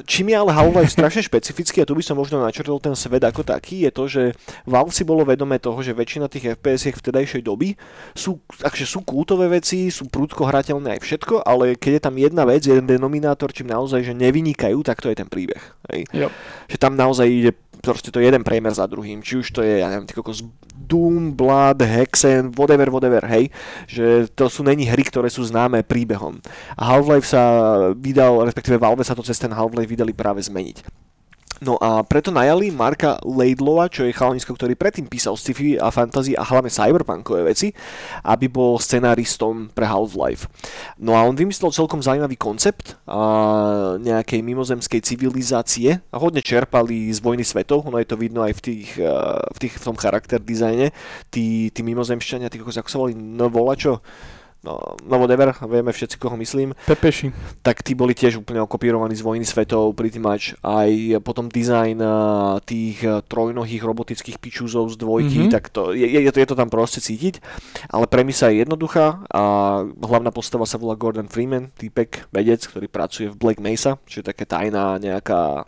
[0.05, 3.45] čím je ale Half-Life strašne špecifický a tu by som možno načrtol ten svet ako
[3.47, 4.23] taký, je to, že
[4.65, 7.79] Valve si bolo vedomé toho, že väčšina tých FPS vtedajšej doby
[8.13, 12.43] sú, akže sú kultové veci, sú prúdko hrateľné aj všetko, ale keď je tam jedna
[12.45, 15.61] vec, jeden denominátor, čím naozaj, že nevy vynikajú, tak to je ten príbeh.
[15.91, 16.07] Hej.
[16.15, 16.31] Yep.
[16.71, 19.23] Že tam naozaj ide proste to jeden priemer za druhým.
[19.23, 20.43] Či už to je, ja neviem, kokos
[20.75, 23.51] Doom, Blood, Hexen, whatever, whatever, hej.
[23.87, 26.43] Že to sú není hry, ktoré sú známe príbehom.
[26.75, 27.43] A Half-Life sa
[27.95, 31.08] vydal, respektíve Valve sa to cez ten Half-Life vydali práve zmeniť.
[31.59, 36.39] No a preto najali Marka Laidlowa, čo je chalanisko, ktorý predtým písal sci-fi a fantasy
[36.39, 37.75] a hlavne cyberpunkové veci,
[38.23, 40.47] aby bol scenáristom pre Half-Life.
[41.03, 45.99] No a on vymyslel celkom zaujímavý koncept a nejakej mimozemskej civilizácie.
[46.15, 48.89] A hodne čerpali z vojny svetov, ono je to vidno aj v, tých,
[49.51, 50.95] v, tých, v tom charakter dizajne,
[51.35, 53.99] tí, tí mimozemšťania, tí, ako sa volali, no volačo,
[54.63, 54.75] no,
[55.07, 56.75] no whatever, vieme všetci, koho myslím.
[56.87, 57.31] Pepeši.
[57.63, 60.59] Tak tí boli tiež úplne okopírovaní z vojny svetov, pretty much.
[60.63, 60.91] Aj
[61.23, 62.03] potom dizajn
[62.67, 65.55] tých trojnohých robotických pičúzov z dvojky, mm-hmm.
[65.55, 67.39] tak to, je, je, to, je to tam proste cítiť.
[67.91, 69.43] Ale premisa je jednoduchá a
[69.87, 74.29] hlavná postava sa volá Gordon Freeman, týpek, vedec, ktorý pracuje v Black Mesa, čo je
[74.29, 75.65] také tajná nejaká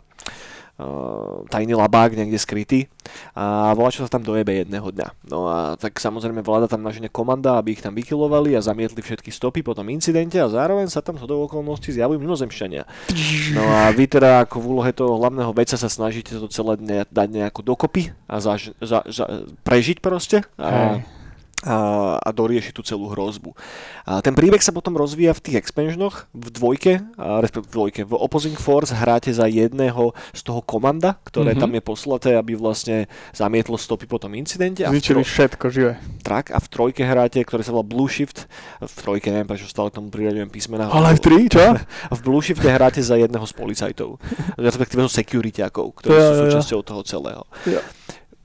[1.47, 2.79] tajný labák niekde skrytý
[3.35, 5.07] a volá, čo sa tam dojebe jedného dňa.
[5.29, 9.29] No a tak samozrejme vláda tam nažene komanda, aby ich tam vykilovali a zamietli všetky
[9.29, 12.83] stopy po tom incidente a zároveň sa tam do okolností zjavujú mimozemšťania.
[13.55, 17.07] No a vy teda ako v úlohe toho hlavného veca sa snažíte to celé ne-
[17.09, 20.43] dať nejako dokopy a zaž- za- za- prežiť proste.
[20.57, 21.20] A, hey
[21.61, 23.53] a, a dorieši tú celú hrozbu.
[24.09, 28.13] A ten príbeh sa potom rozvíja v tých expansionoch, v dvojke, a v dvojke, v
[28.17, 31.61] Opposing Force hráte za jedného z toho komanda, ktoré mm-hmm.
[31.61, 33.05] tam je poslaté, aby vlastne
[33.37, 34.81] zamietlo stopy po tom incidente.
[34.81, 35.29] Zničili tro...
[35.29, 35.93] všetko živé.
[36.25, 38.49] Tak, a v trojke hráte, ktoré sa volá Blue Shift,
[38.81, 40.89] v trojke neviem, prečo stále tomu priraďujem písmena.
[40.89, 41.65] Ale v 3, čo?
[42.17, 44.17] v Blue Shifte hráte za jedného z policajtov,
[44.57, 46.87] respektíve securityakov, ktorí ja, sú súčasťou ja.
[46.89, 47.43] toho celého.
[47.69, 47.81] Ja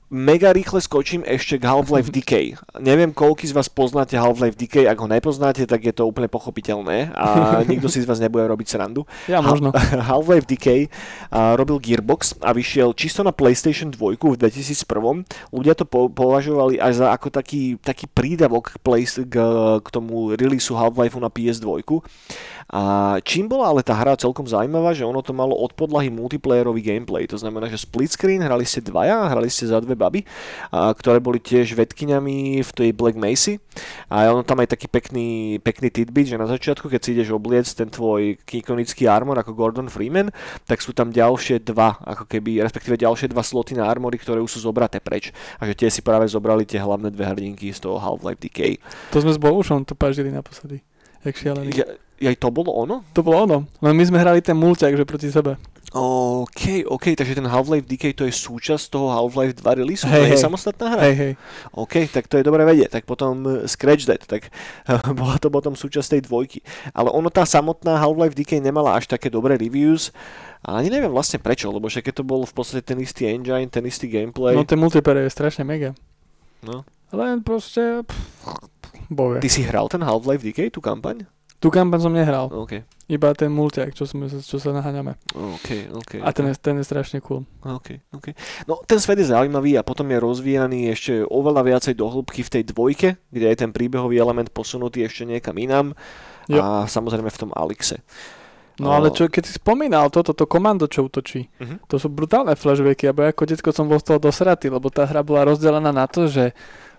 [0.07, 2.55] mega rýchle skočím ešte k Half-Life Decay.
[2.79, 7.11] Neviem, koľký z vás poznáte Half-Life Decay, ak ho nepoznáte, tak je to úplne pochopiteľné
[7.11, 7.27] a
[7.71, 9.03] nikto si z vás nebude robiť srandu.
[9.27, 9.75] Ja možno.
[10.09, 15.27] Half-Life Decay uh, robil Gearbox a vyšiel čisto na PlayStation 2 v 2001.
[15.51, 19.35] Ľudia to po- považovali aj za ako taký, taký prídavok k, play- k,
[19.83, 21.83] k tomu releaseu Half-Life na PS2.
[22.67, 26.83] A čím bola ale tá hra celkom zaujímavá, že ono to malo od podlahy multiplayerový
[26.83, 27.23] gameplay.
[27.31, 30.27] To znamená, že split screen hrali ste dvaja, hrali ste za dve baby,
[30.67, 33.63] a, ktoré boli tiež vedkyňami v tej Black Macy.
[34.11, 37.71] A ono tam aj taký pekný, pekný tidbit, že na začiatku, keď si ideš obliec
[37.71, 40.27] ten tvoj ikonický armor ako Gordon Freeman,
[40.67, 44.59] tak sú tam ďalšie dva, ako keby, respektíve ďalšie dva sloty na armory, ktoré už
[44.59, 45.31] sú zobraté preč.
[45.63, 48.75] A že tie si práve zobrali tie hlavné dve hrdinky z toho Half-Life Decay.
[49.15, 50.83] To sme s Bohušom to pažili naposledy.
[51.25, 51.69] Jak šialený.
[51.73, 51.85] Ja,
[52.33, 53.05] aj to bolo ono?
[53.13, 53.57] To bolo ono.
[53.81, 55.57] Len my sme hrali ten mulťak, že proti sebe.
[55.95, 60.35] OK, OK, takže ten Half-Life Decay to je súčasť toho Half-Life 2 release, hey, to
[60.35, 60.43] je hey.
[60.43, 61.01] samostatná hra?
[61.07, 61.33] Hej, hej.
[61.71, 62.99] OK, tak to je dobre vedieť.
[62.99, 64.51] Tak potom uh, Scratch That, tak
[65.19, 66.59] bola to potom súčasť tej dvojky.
[66.91, 70.11] Ale ono tá samotná Half-Life Decay nemala až také dobré reviews.
[70.59, 73.87] A ani neviem vlastne prečo, lebo však to bol v podstate ten istý engine, ten
[73.87, 74.59] istý gameplay.
[74.59, 75.95] No ten multiplayer je strašne mega.
[76.67, 76.83] No.
[77.15, 78.03] Len proste...
[78.03, 78.75] Pff,
[79.09, 79.39] bove.
[79.39, 81.25] Ty si hral ten Half-Life Decay, tú kampaň?
[81.57, 82.53] Tú kampaň som nehral.
[82.53, 82.85] Okay.
[83.09, 85.17] Iba ten multiak, čo, sme, čo sa naháňame.
[85.33, 86.53] Okay, okay, a ten, okay.
[86.53, 87.49] je, ten je strašne cool.
[87.65, 88.37] Okay, okay.
[88.69, 92.51] No ten svet je zaujímavý a potom je rozvíjaný ešte oveľa viacej do hĺbky v
[92.51, 95.97] tej dvojke, kde je ten príbehový element posunutý ešte niekam inám
[96.45, 96.61] jo.
[96.61, 98.05] a samozrejme v tom Alixe.
[98.77, 101.81] No ale čo, keď si spomínal toto, to komando, čo útočí, Uh-huh.
[101.89, 105.25] to sú brutálne flashbacky, alebo ako detsko som bol z toho dosratý, lebo tá hra
[105.25, 106.53] bola rozdelená na to, že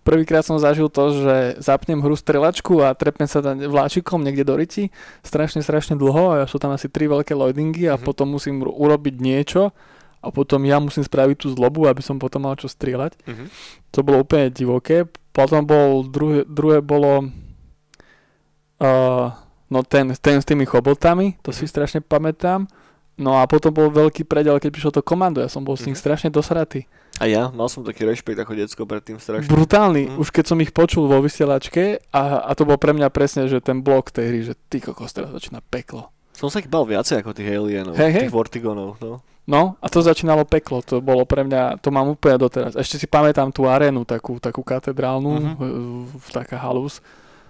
[0.08, 4.56] prvýkrát som zažil to, že zapnem hru strelačku a trepnem sa tam vláčikom niekde do
[4.56, 4.88] riti,
[5.20, 8.02] strašne, strašne dlho a sú tam asi tri veľké loadingy a Mhm.
[8.02, 9.68] potom musím ro- urobiť niečo
[10.18, 13.20] a potom ja musím spraviť tú zlobu, aby som potom mal čo strieľať.
[13.22, 13.46] Uh-huh.
[13.92, 15.04] To bolo úplne divoké.
[15.30, 17.28] Potom bol druhé, druhé bolo
[18.80, 19.26] uh,
[19.66, 21.70] no ten, ten s tými chobotami, to si Mhm.
[21.70, 22.66] strašne pamätám.
[23.14, 25.94] No a potom bol veľký predel, keď prišlo to komando, ja som bol s ním
[25.94, 26.02] Mhm.
[26.02, 26.86] strašne dosratý.
[27.18, 29.46] A ja, mal som taký rešpekt ako decko pred tým strašne.
[29.46, 30.16] Brutálny, Mhm.
[30.16, 33.58] už keď som ich počul vo vysielačke a, a to bol pre mňa presne, že
[33.58, 36.10] ten blok tej hry, že ty kokos, teraz začína peklo.
[36.32, 38.22] Som sa ich bal viacej ako tých alienov, hej.
[38.22, 39.18] tých Vortigonov, no.
[39.44, 42.76] No a to začínalo peklo, to bolo pre mňa, to mám úplne doteraz.
[42.76, 45.52] Ešte si pamätám tú arénu, takú, takú katedrálnu, Mhm.
[45.56, 47.00] uh, taká halus.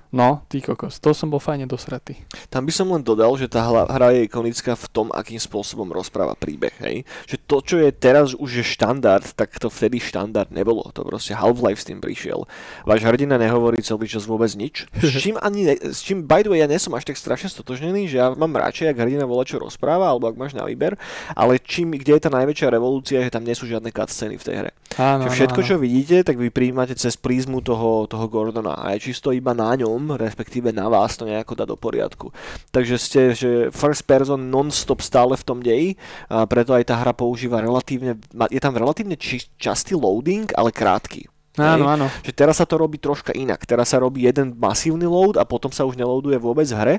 [0.09, 2.17] No, ty kokos, to som bol fajne dosratý.
[2.49, 6.33] Tam by som len dodal, že tá hra, je ikonická v tom, akým spôsobom rozpráva
[6.33, 7.05] príbeh, hej.
[7.29, 10.89] Že to, čo je teraz už je štandard, tak to vtedy štandard nebolo.
[10.97, 12.49] To proste Half-Life s tým prišiel.
[12.89, 14.89] Váš hrdina nehovorí celý čas vôbec nič.
[14.97, 18.09] S čím ani, ne, s čím, by the way, ja nesom až tak strašne stotožnený,
[18.09, 20.97] že ja mám radšej, ak hrdina volá, čo rozpráva, alebo ak máš na výber,
[21.37, 24.57] ale čím, kde je tá najväčšia revolúcia, že tam nie sú žiadne cutscény v tej
[24.65, 24.71] hre.
[24.97, 29.13] Áno, Že všetko, čo vidíte, tak vy prijímate cez prízmu toho, toho Gordona a je
[29.13, 32.31] čisto iba na ňom, respektíve na vás to nejako dá do poriadku.
[32.71, 35.99] Takže ste, že first person non-stop stále v tom deji,
[36.31, 38.21] a preto aj tá hra používa relatívne,
[38.53, 41.27] je tam relatívne či, častý loading, ale krátky.
[41.59, 42.07] Áno, áno.
[42.23, 43.67] Že teraz sa to robí troška inak.
[43.67, 46.95] Teraz sa robí jeden masívny load a potom sa už neloaduje vôbec v hre.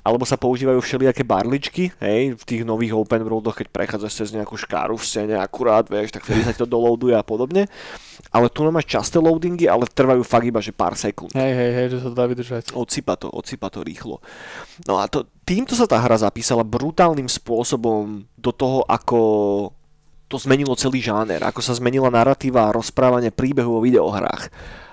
[0.00, 4.56] Alebo sa používajú všelijaké barličky, hej, v tých nových open worldoch, keď prechádzaš cez nejakú
[4.56, 7.68] škáru v scéne akurát, vieš, tak vtedy sa ti to doloaduje a podobne.
[8.30, 11.34] Ale tu máš časté loadingy, ale trvajú fakt iba, že pár sekúnd.
[11.34, 12.70] Hej, hej, hej, že sa to dá vydržať.
[12.78, 14.22] Odsypa to, odsypa to rýchlo.
[14.86, 19.18] No a to, týmto sa tá hra zapísala brutálnym spôsobom do toho, ako
[20.30, 24.46] to zmenilo celý žáner, ako sa zmenila narratíva a rozprávanie príbehu o videohrách.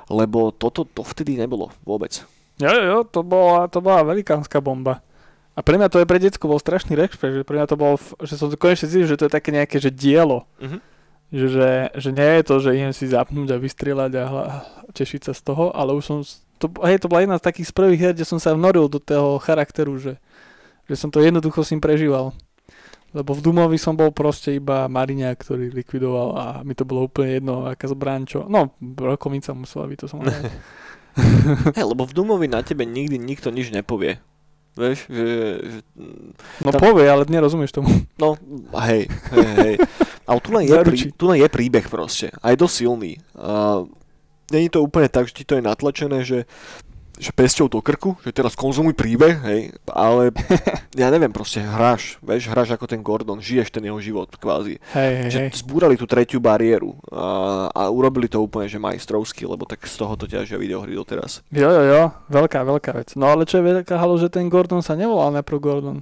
[0.09, 2.25] Lebo toto to vtedy nebolo vôbec.
[2.57, 5.05] Jo, jo, jo, to bola, to bola velikánska bomba.
[5.53, 8.01] A pre mňa to je pre detsko bol strašný rešpekt, že pre mňa to bol,
[8.21, 10.49] že som konečne zistil, že to je také nejaké, že dielo.
[10.57, 10.96] Mhm.
[11.27, 14.45] Že, že, že nie je to, že idem si zapnúť a vystrieľať a hla,
[14.95, 16.19] tešiť sa z toho, ale už som,
[16.55, 18.97] to, hej, to bola jedna z takých z prvých hier, kde som sa vnoril do
[18.97, 20.15] toho charakteru, že,
[20.87, 22.31] že som to jednoducho s ním prežíval.
[23.15, 27.39] Lebo v Dumovi som bol proste iba Mariňák, ktorý likvidoval a mi to bolo úplne
[27.39, 28.39] jedno, aká zbraň čo.
[28.51, 30.19] No, rokovnica musela byť, to som.
[31.77, 34.19] Hej, lebo v Dumovi na tebe nikdy nikto nič nepovie.
[34.77, 35.25] Vieš, že,
[35.59, 35.79] že
[36.61, 37.89] No Tam- povie, ale nerozumieš tomu.
[38.21, 38.37] no,
[38.85, 39.75] hej, hej, hej.
[40.23, 42.29] Ale tu je, prí, tu je príbeh proste.
[42.43, 43.17] A je dosť silný.
[43.33, 43.81] A
[44.53, 46.45] není to úplne tak, že ti to je natlačené, že
[47.17, 50.29] že pesťou do krku, že teraz konzumuj príbeh, hej, ale
[51.01, 54.77] ja neviem, proste hráš, vieš, hráš ako ten Gordon, žiješ ten jeho život kvázi.
[54.93, 55.49] Hej, hej, Že hej.
[55.57, 60.13] zbúrali tú tretiu bariéru a, a urobili to úplne, že majstrovsky, lebo tak z toho
[60.13, 61.41] to ťažia videohry doteraz.
[61.49, 63.17] Jo, jo, jo, veľká, veľká vec.
[63.17, 65.97] No ale čo je veľká halo, že ten Gordon sa nevolal najprv Gordon.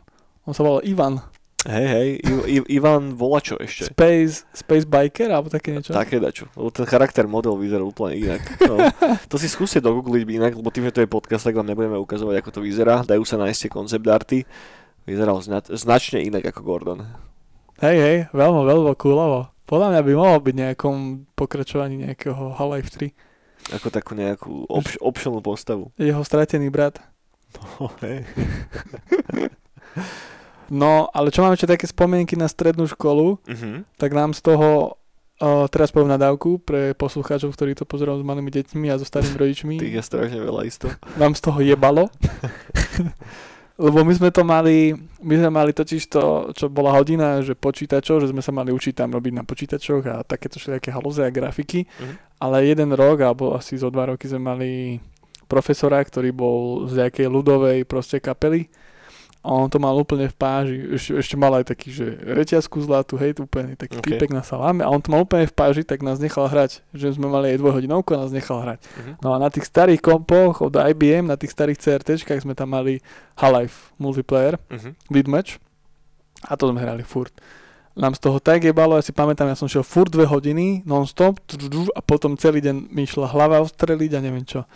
[0.45, 1.23] On sa volal Ivan.
[1.65, 3.89] Hej, hej, I- I- Ivan Volačo ešte.
[3.89, 5.97] Space, Space Biker, alebo také niečo.
[5.97, 6.45] Také dačo.
[6.53, 8.41] Lebo ten charakter model vyzerá úplne inak.
[8.69, 8.77] No.
[9.33, 12.37] to si skúste dogoogliť inak, lebo tým, že to je podcast, tak vám nebudeme ukazovať,
[12.37, 13.01] ako to vyzerá.
[13.01, 14.39] Dajú sa nájsť tie koncept arty.
[15.09, 17.01] Vyzeral zna- značne inak ako Gordon.
[17.81, 19.49] Hej, hej, veľmi, veľmi coolovo.
[19.65, 20.95] Podľa mňa by mohol byť nejakom
[21.33, 23.09] pokračovaní nejakého Half-Life 3.
[23.73, 25.89] Ako takú nejakú opš- optionú postavu.
[25.97, 27.01] Jeho stratený brat.
[27.57, 28.21] No, hej.
[30.67, 33.85] No, ale čo mám ešte také spomienky na strednú školu, Mhm.
[33.95, 34.97] tak nám z toho,
[35.37, 39.35] uh, teraz poviem nadávku pre poslucháčov, ktorí to pozerajú s malými deťmi a so starými
[39.35, 39.75] rodičmi.
[39.77, 40.89] Tých je strašne veľa isto.
[41.15, 42.09] nám z toho jebalo.
[43.75, 46.23] Lebo my sme to mali, my sme mali totiž to,
[46.55, 50.23] čo bola hodina, že počítačov, že sme sa mali učiť tam robiť na počítačoch a
[50.23, 51.83] takéto všelijaké halúze a grafiky.
[51.83, 52.15] Mhm.
[52.37, 54.71] Ale jeden rok, alebo asi zo dva roky sme mali
[55.45, 58.71] profesora, ktorý bol z nejakej ľudovej proste kapely
[59.45, 60.75] a on to mal úplne v páži.
[60.97, 64.01] Ešte, ešte mal aj taký, že reťazku zlatú, hej, úplne taký Ok.
[64.01, 64.17] okay.
[64.17, 66.81] typek na saláme a on to mal úplne v páži, tak nás nechal hrať.
[66.91, 68.81] Že sme mali aj dvojhodinovku a nás nechal hrať.
[68.81, 69.11] Mhm.
[69.21, 73.05] No a na tých starých kompoch od IBM, na tých starých CRTčkách sme tam mali
[73.37, 74.89] Half-Life multiplayer, Mhm.
[75.13, 75.61] Vidmatch
[76.49, 77.31] a to sme hrali furt.
[77.95, 81.39] Nám z toho tak jebalo, ja si pamätám, ja som šiel furt dve hodiny, non-stop,
[81.95, 84.67] a potom celý deň mi išla hlava ostreliť a neviem čo.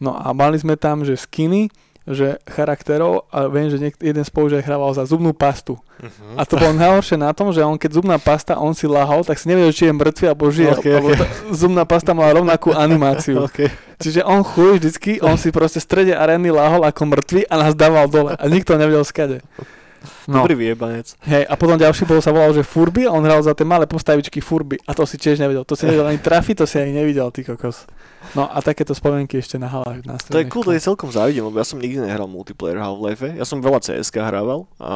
[0.00, 1.68] No a mali sme tam, že skiny,
[2.06, 5.74] že charakterov a viem, že niek- jeden spolužiak hrával za zubnú pastu.
[5.98, 6.38] Mhm.
[6.38, 9.36] A to bolo najhoršie na tom, že on keď zubná pasta, on si lahol, tak
[9.36, 11.16] si nevedel, či je mŕtvy alebo žije, Ok, lebo ok.
[11.16, 13.44] tá zubná pasta mala rovnakú animáciu.
[13.44, 13.68] Okay.
[13.96, 17.72] Čiže on chuj vždycky, on si proste v strede arény lahol ako mŕtvy a nás
[17.72, 19.40] dával dole a nikto nevedel skade.
[20.26, 20.42] No.
[20.42, 21.14] Dobrý vyjebanec.
[21.22, 23.86] Hej, a potom ďalší bol sa volal, že Furby a on hral za tie malé
[23.86, 25.62] postavičky Furby a to si tiež nevedel.
[25.62, 27.86] To si nevedel ani trafiť, to si ani nevidel, ty kokos.
[28.34, 30.02] No a takéto spomienky ešte na halách.
[30.02, 33.38] Na To je cool, to je celkom závidím, lebo ja som nikdy nehral multiplayer Half-Life.
[33.38, 34.92] Ja som veľa CSK hrával a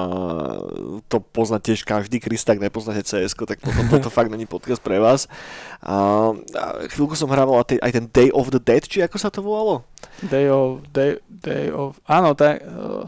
[1.07, 4.99] to pozná tiež každý, Chris, tak nepoznáte cs tak potom toto fakt není podcast pre
[4.99, 5.31] vás.
[5.79, 9.47] A, a chvíľku som hrával aj ten Day of the Dead, či ako sa to
[9.47, 9.87] volalo?
[10.27, 13.07] Day of, day, day of, áno, tak, uh,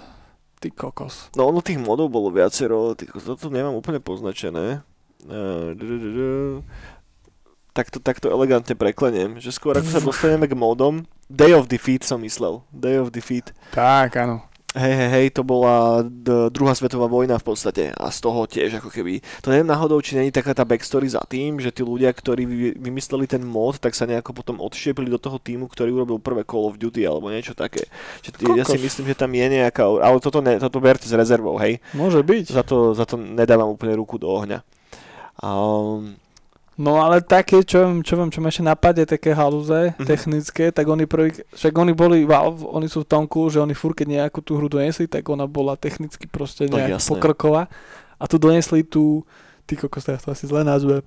[0.62, 1.34] ty kokos.
[1.34, 4.86] No ono tých modov bolo viacero, tých, to tu nemám úplne poznačené.
[5.22, 6.62] Du.
[7.72, 12.20] takto, takto elegantne prekleniem, že skôr ako sa dostaneme k modom, Day of Defeat som
[12.20, 13.50] myslel, Day of Defeat.
[13.72, 14.44] Tak, áno.
[14.72, 18.80] Hej, hej, hej, to bola d- druhá svetová vojna v podstate a z toho tiež
[18.80, 22.08] ako keby, to neviem náhodou, či není taká tá backstory za tým, že tí ľudia,
[22.08, 26.16] ktorí vy- vymysleli ten mod, tak sa nejako potom odštiepili do toho týmu, ktorý urobil
[26.24, 27.84] prvé Call of Duty alebo niečo také.
[28.24, 31.12] Že, t- ja si myslím, že tam je nejaká, ale toto, ne, toto berte s
[31.12, 31.76] rezervou, hej.
[31.92, 32.56] Môže byť.
[32.56, 34.64] Za to, za to nedávam úplne ruku do ohňa.
[35.44, 36.16] Um,
[36.72, 40.06] No ale také, čo viem, čo viem, čo ma ešte napadne, také halúze Mhm.
[40.08, 43.76] technické, tak oni prvý, však oni boli Valve, oni sú v tom cool, že oni
[43.76, 47.10] furt, keď nejakú tú hru donesli, tak ona bola technicky proste No, nejak jasné.
[47.12, 47.68] pokroková.
[48.16, 49.20] A tu donesli tú,
[49.64, 51.04] ty kokos, teraz to asi zle nazve,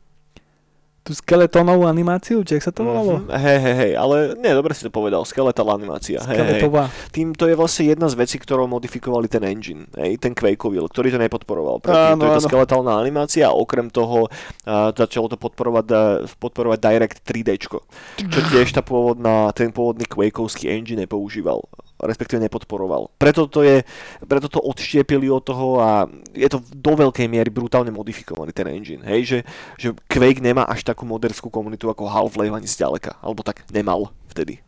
[1.05, 3.21] tú skeletónovú animáciu, či sa to volalo?
[3.21, 6.17] mhm, Hej, hej, hej, ale nie, dobre si to povedal, skeletal animácia.
[6.17, 6.37] Hej, hej.
[6.65, 6.89] Skeletová.
[7.13, 11.13] Tým to je vlastne jedna z vecí, ktorou modifikovali ten engine, hej, ten Quakeový, ktorý
[11.13, 11.77] to nepodporoval.
[11.85, 12.49] Predtým Áno, to je tá áno.
[12.49, 18.73] skeletálna animácia a okrem toho uh, začalo to podporovať, uh, podporovať Direct 3D, čo tiež
[18.73, 21.61] tá pôvodná, ten pôvodný Quakeovský engine nepoužíval
[21.99, 23.15] respektíve nepodporoval.
[23.15, 23.87] Preto to, je,
[24.27, 25.89] preto to odštiepili od toho a
[26.35, 29.03] je to do veľkej miery brutálne modifikovaný ten engine.
[29.07, 29.39] Hej, že,
[29.79, 33.19] že Quake nemá až takú moderskú komunitu ako Half-Life ani zďaleka.
[33.23, 34.59] Alebo tak nemal vtedy.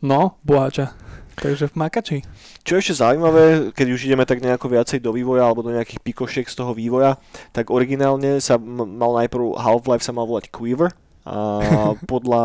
[0.00, 0.96] No, boháča.
[1.34, 2.18] Takže v makači.
[2.62, 5.98] Čo je ešte zaujímavé, keď už ideme tak nejako viacej do vývoja alebo do nejakých
[6.00, 7.18] pikošiek z toho vývoja,
[7.50, 10.94] tak originálne sa mal najprv Half-Life sa mal volať Quiver,
[11.24, 12.44] a podľa,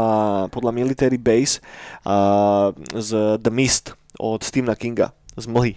[0.49, 1.59] podľa Military Base
[2.07, 5.73] a z The Mist od Stephena Kinga z Mlhy.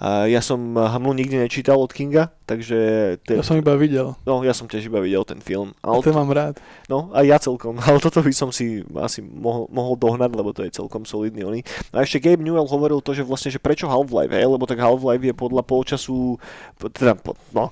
[0.00, 2.76] A ja som Hmlu nikdy nečítal od Kinga, takže...
[3.24, 4.16] Te, Ja som iba videl.
[4.24, 5.76] No, ja som tiež iba videl ten film.
[5.84, 6.58] A Ale to mám rád.
[6.88, 10.64] No, aj ja celkom, ale toto by som si asi mohol, mohol dohnať, lebo to
[10.64, 11.60] je celkom solidný oný.
[11.92, 14.48] A ešte Gabe Newell hovoril to, že vlastne, že prečo Half-Life, hej?
[14.48, 16.40] lebo tak Half-Life je podľa polčasu,
[16.80, 17.16] teda,
[17.52, 17.70] no,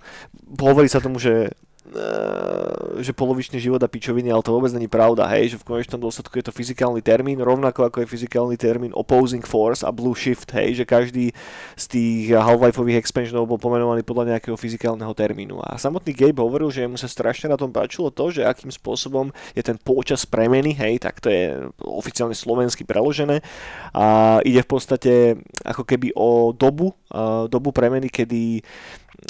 [0.61, 1.72] hovorí sa tomu, že eh,
[3.01, 6.39] že polovičný život a pičoviny, ale to vôbec není pravda, hej, že v konečnom dôsledku
[6.39, 10.83] je to fyzikálny termín, rovnako ako je fyzikálny termín opposing force a blue shift, hej,
[10.83, 11.35] že každý
[11.77, 15.61] z tých Half-Lifeových expansionov bol pomenovaný podľa nejakého fyzikálneho termínu.
[15.61, 19.33] A samotný Gabe hovoril, že mu sa strašne na tom páčilo to, že akým spôsobom
[19.53, 23.43] je ten počas premeny, hej, tak to je oficiálne slovensky preložené
[23.93, 25.13] a ide v podstate
[25.65, 28.65] ako keby o dobu, a dobu premeny, kedy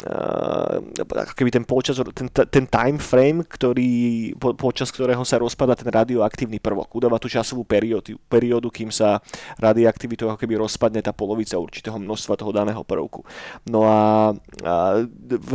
[0.07, 0.79] uh,
[1.11, 3.91] ako keby ten počas, ten, ten time frame, ktorý,
[4.37, 6.93] po, počas ktorého sa rozpada ten radioaktívny prvok.
[6.93, 9.25] Udáva tú časovú periódu, periódu, kým sa
[9.57, 13.25] radioaktivitou ako keby rozpadne tá polovica určitého množstva toho daného prvku.
[13.65, 15.53] No a, a v,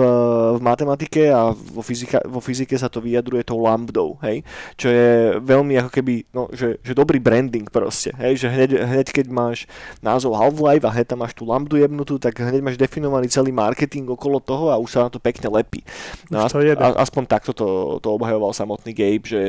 [0.58, 4.42] v matematike a vo, fyzika, vo fyzike sa to vyjadruje tou lambdou, hej,
[4.74, 9.08] čo je veľmi ako keby, no, že, že dobrý branding proste, hej, že hneď, hneď
[9.14, 9.70] keď máš
[10.02, 14.10] názov Half-Life a hneď tam máš tú lambdu jebnutú, tak hneď máš definovaný celý marketing
[14.10, 15.86] okolo toho a už sa na to pekne lepí.
[16.34, 16.87] No, to jede.
[16.96, 17.68] Aspoň takto to,
[18.00, 19.44] to obhajoval samotný Gabe, že,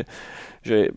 [0.65, 0.91] že,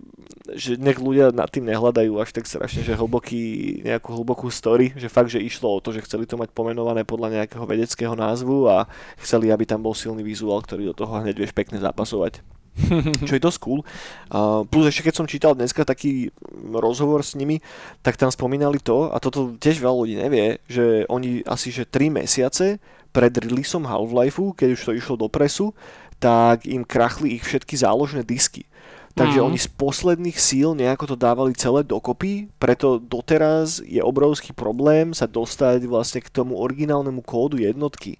[0.58, 5.12] že nech ľudia nad tým nehľadajú až tak strašne, že hlboký, nejakú hlbokú story, že
[5.12, 8.90] fakt, že išlo o to, že chceli to mať pomenované podľa nejakého vedeckého názvu a
[9.22, 12.42] chceli, aby tam bol silný vizuál, ktorý do toho hneď vieš pekne zapasovať.
[13.28, 13.84] Čo je dosť cool.
[14.32, 16.32] Uh, plus ešte keď som čítal dneska taký
[16.72, 17.60] rozhovor s nimi,
[18.00, 22.24] tak tam spomínali to, a toto tiež veľa ľudí nevie, že oni asi že 3
[22.24, 22.80] mesiace
[23.12, 25.76] pred releaseom Half-Lifeu, keď už to išlo do presu,
[26.22, 28.70] tak im krachli ich všetky záložné disky.
[29.12, 29.46] Takže Mhm.
[29.52, 35.28] oni z posledných síl nejako to dávali celé dokopy, preto doteraz je obrovský problém sa
[35.28, 38.16] dostať vlastne k tomu originálnemu kódu jednotky.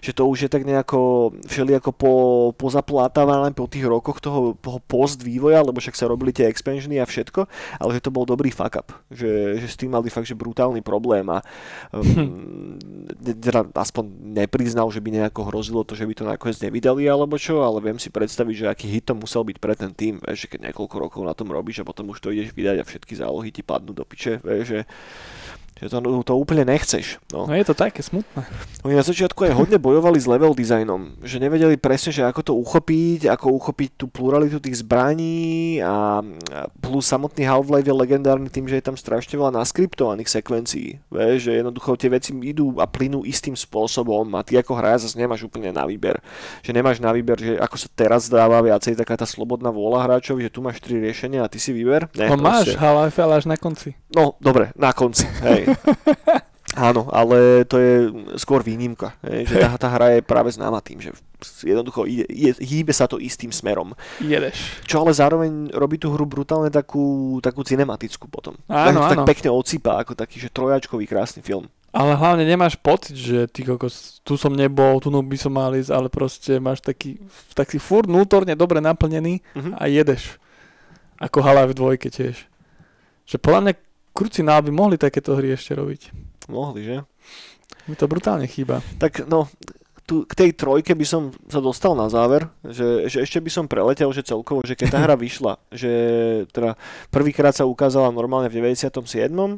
[0.00, 2.12] Že to už je tak nejako všelijako po,
[2.54, 7.06] pozaplátávané po tých rokoch toho, toho post vývoja, lebo však sa robili tie expansiony a
[7.08, 7.46] všetko,
[7.82, 8.94] ale že to bol dobrý fuck up.
[9.10, 11.42] Že, že s tým mali fakt, že brutálny problém a
[11.96, 12.78] um,
[13.22, 17.66] teda aspoň nepriznal, že by nejako hrozilo to, že by to nakoniec nevydali alebo čo,
[17.66, 20.52] ale viem si predstaviť, že aký hit to musel byť pre ten tým, vieš, že
[20.52, 23.48] keď niekoľko rokov na tom robíš a potom už to ideš vydať a všetky zálohy
[23.48, 24.80] ti padnú do piče, vieš, že
[25.76, 27.20] Že to, to úplne nechceš.
[27.28, 27.44] No.
[27.44, 28.48] no je to také smutné.
[28.80, 32.52] Oni na začiatku aj hodne bojovali s level designom, že nevedeli presne, že ako to
[32.56, 36.24] uchopiť, ako uchopiť tú pluralitu tých zbraní a
[36.80, 40.96] plus samotný Half-Life je legendárny tým, že je tam strašne veľa naskriptovaných sekvencií.
[41.12, 45.20] Vieš, že jednoducho tie veci idú a plynú istým spôsobom a ty ako hráč zase
[45.20, 46.24] nemáš úplne na výber.
[46.64, 50.40] Že nemáš na výber, že ako sa teraz dáva viacej taká tá slobodná vôľa hráčov,
[50.40, 52.08] že tu máš tri riešenia a ty si vyber.
[52.16, 53.92] Ne, no máš Half-Life, ale až na konci.
[54.16, 55.65] No, dobre, na konci, hej.
[56.76, 57.94] Áno, ale to je
[58.36, 61.14] skôr výnimka, že tá, tá hra je práve známa tým, že
[61.64, 63.96] jednoducho ide, je, hýbe sa to istým smerom.
[64.20, 64.84] Jedeš.
[64.84, 68.60] Čo ale zároveň robí tú hru brutálne takú, takú cinematickú potom.
[68.68, 69.24] Áno, tak, áno.
[69.24, 71.70] tak pekne odsýpa, ako taký, že trojačkový krásny film.
[71.96, 75.88] Ale hlavne nemáš pocit, že ty kokos, tu som nebol, tu by som mal ísť,
[75.88, 77.16] ale proste máš taký,
[77.56, 79.80] taký furt vnútorne dobre naplnený uh-huh.
[79.80, 80.36] a jedeš.
[81.16, 82.36] Ako hala v dvojke tiež.
[83.24, 83.72] Že podľa mňa
[84.16, 86.02] Crucinal by mohli takéto hry ešte robiť.
[86.48, 86.96] Mohli, že?
[87.84, 88.80] Mi to brutálne chýba.
[88.96, 89.52] Tak no,
[90.06, 93.64] tu, k tej trojke by som sa dostal na záver, že, že ešte by som
[93.66, 95.90] preletel, že celkovo, že keď tá hra vyšla, že
[96.54, 96.78] teda
[97.10, 98.94] prvýkrát sa ukázala normálne v 97.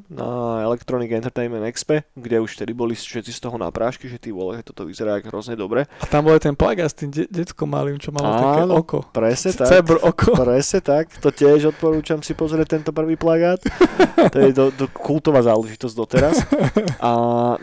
[0.08, 0.28] na
[0.64, 4.56] Electronic Entertainment Expo, kde už vtedy boli všetci z toho na prášky, že ty vole,
[4.56, 5.84] že toto vyzerá hrozne dobre.
[6.00, 8.98] A tam bol ten plagát s tým de- deckom malým, čo malo Áno, také oko.
[9.12, 9.68] presne tak.
[9.68, 10.32] Cebr oko.
[10.32, 13.60] Presne tak, to tiež odporúčam si pozrieť tento prvý plagát.
[14.32, 16.40] to je do, do kultová záležitosť doteraz.
[16.96, 17.10] A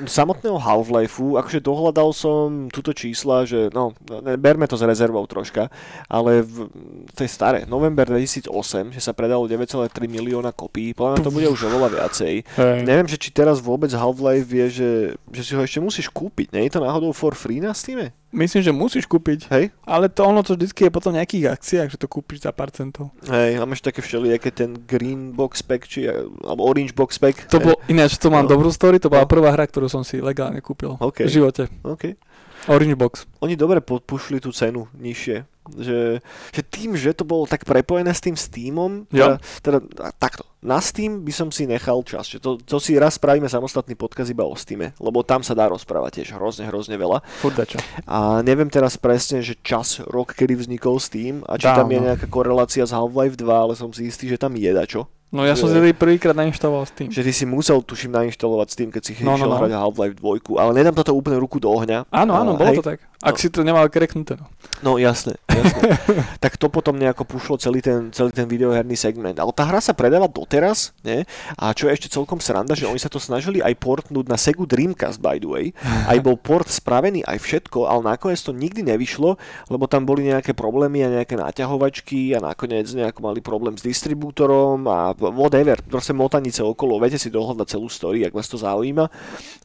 [0.06, 3.96] samotného Half-Lifeu, akože dohľadal som túto čísla, že no,
[4.36, 5.72] berme to s rezervou troška,
[6.12, 6.68] ale v,
[7.16, 11.72] to je staré, november 2008, že sa predalo 9,3 milióna kopí, podľa to bude už
[11.72, 12.34] oveľa viacej.
[12.60, 12.84] Hey.
[12.84, 14.92] Neviem, že či teraz vôbec Half-Life vie, že,
[15.32, 18.12] že si ho ešte musíš kúpiť, nie je to náhodou for free na Steam?
[18.36, 19.48] Myslím, že musíš kúpiť.
[19.48, 19.72] Hej.
[19.88, 22.68] Ale to ono to vždycky je potom v nejakých akciách, že to kúpiš za pár
[22.68, 23.16] centov.
[23.32, 26.04] Hej, a máš také všelijaké ten green box pack, či,
[26.44, 27.48] alebo orange box pack.
[27.48, 28.52] To bol, ináč to mám no.
[28.52, 29.32] dobrú story, to bola no.
[29.32, 31.32] prvá hra, ktorú som si legálne kúpil okay.
[31.32, 31.72] v živote.
[31.80, 32.20] Okay.
[32.68, 33.14] Orange Box.
[33.42, 35.46] Oni dobre podpušli tú cenu nižšie.
[35.66, 36.22] Že,
[36.54, 39.82] že tým, že to bolo tak prepojené s tým Steamom, teda, teda
[40.14, 43.98] takto, na Steam by som si nechal čas, že to, to si raz spravíme samostatný
[43.98, 47.26] podkaz iba o Steame, lebo tam sa dá rozprávať tiež hrozne, hrozne veľa.
[47.42, 47.82] Furdačo.
[48.06, 51.82] A neviem teraz presne, že čas, rok, kedy vznikol Steam a či Dávno.
[51.82, 55.10] tam je nejaká korelácia s Half-Life 2, ale som si istý, že tam je dačo.
[55.34, 57.10] No ja som si prvýkrát nainštaloval Steam.
[57.12, 59.58] Že ty si musel, tuším, nainštalovať Steam, keď si no, no, no.
[59.58, 62.08] hrať Half-Life 2, ale nedám toto úplne ruku do ohňa.
[62.14, 62.80] Áno, áno, bolo hej.
[62.80, 63.04] to tak.
[63.24, 63.42] Ak no.
[63.42, 64.36] si to nemal kreknuté.
[64.36, 64.48] No,
[64.84, 65.40] no jasné.
[66.44, 69.38] tak to potom nejako pušlo celý ten, celý ten videoherný segment.
[69.40, 71.24] Ale tá hra sa predáva doteraz, nie?
[71.56, 74.68] A čo je ešte celkom sranda, že oni sa to snažili aj portnúť na Segu
[74.68, 75.66] Dreamcast, by the way.
[75.84, 79.40] Aj bol port spravený, aj všetko, ale nakoniec to nikdy nevyšlo,
[79.72, 84.86] lebo tam boli nejaké problémy a nejaké náťahovačky a nakoniec nejako mali problém s distribútorom
[84.90, 89.08] a whatever, proste motanice okolo, viete si dohľadať celú story, ak vás to zaujíma,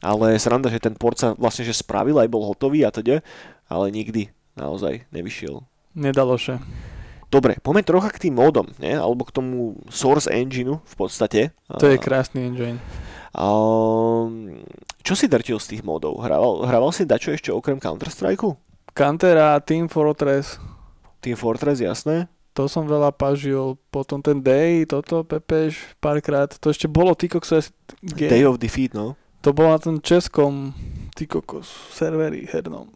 [0.01, 3.21] ale sranda, že ten port sa vlastne že spravil, aj bol hotový a teda,
[3.67, 5.63] ale nikdy naozaj nevyšiel.
[5.95, 6.59] Nedalo sa.
[7.31, 8.91] Dobre, poďme trocha k tým módom, ne?
[8.91, 11.55] alebo k tomu Source Engineu v podstate.
[11.71, 12.79] To je krásny engine.
[13.31, 14.59] Um,
[14.99, 16.19] čo si drtil z tých módov?
[16.19, 18.43] Hrával, hrával si dačo ešte okrem Counter-Strike?
[18.91, 20.59] Counter a Team Fortress.
[21.23, 26.91] Team Fortress, jasné to som veľa pažil, potom ten Day, toto, Pepeš, párkrát, to ešte
[26.91, 27.71] bolo ty kokos,
[28.03, 29.15] Day of Defeat, no.
[29.41, 30.75] To bolo na tom českom,
[31.15, 32.91] ty kokos, serveri hernom.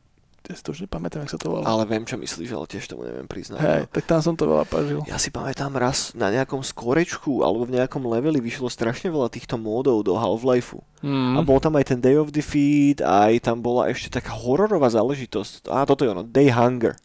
[0.49, 1.65] Ja si to už nepamätám, jak sa to volá.
[1.65, 3.59] Ale viem, čo myslíš, ale tiež tomu neviem priznať.
[3.59, 3.91] Hej, no.
[3.91, 5.01] tak tam som to veľa pažil.
[5.09, 9.57] Ja si pamätám raz na nejakom skorečku alebo v nejakom leveli vyšlo strašne veľa týchto
[9.57, 10.85] módov do Half-Lifeu.
[11.01, 11.37] Mm.
[11.37, 15.69] A bol tam aj ten Day of Defeat, aj tam bola ešte taká hororová záležitosť.
[15.69, 16.97] A toto je ono, Day Hunger.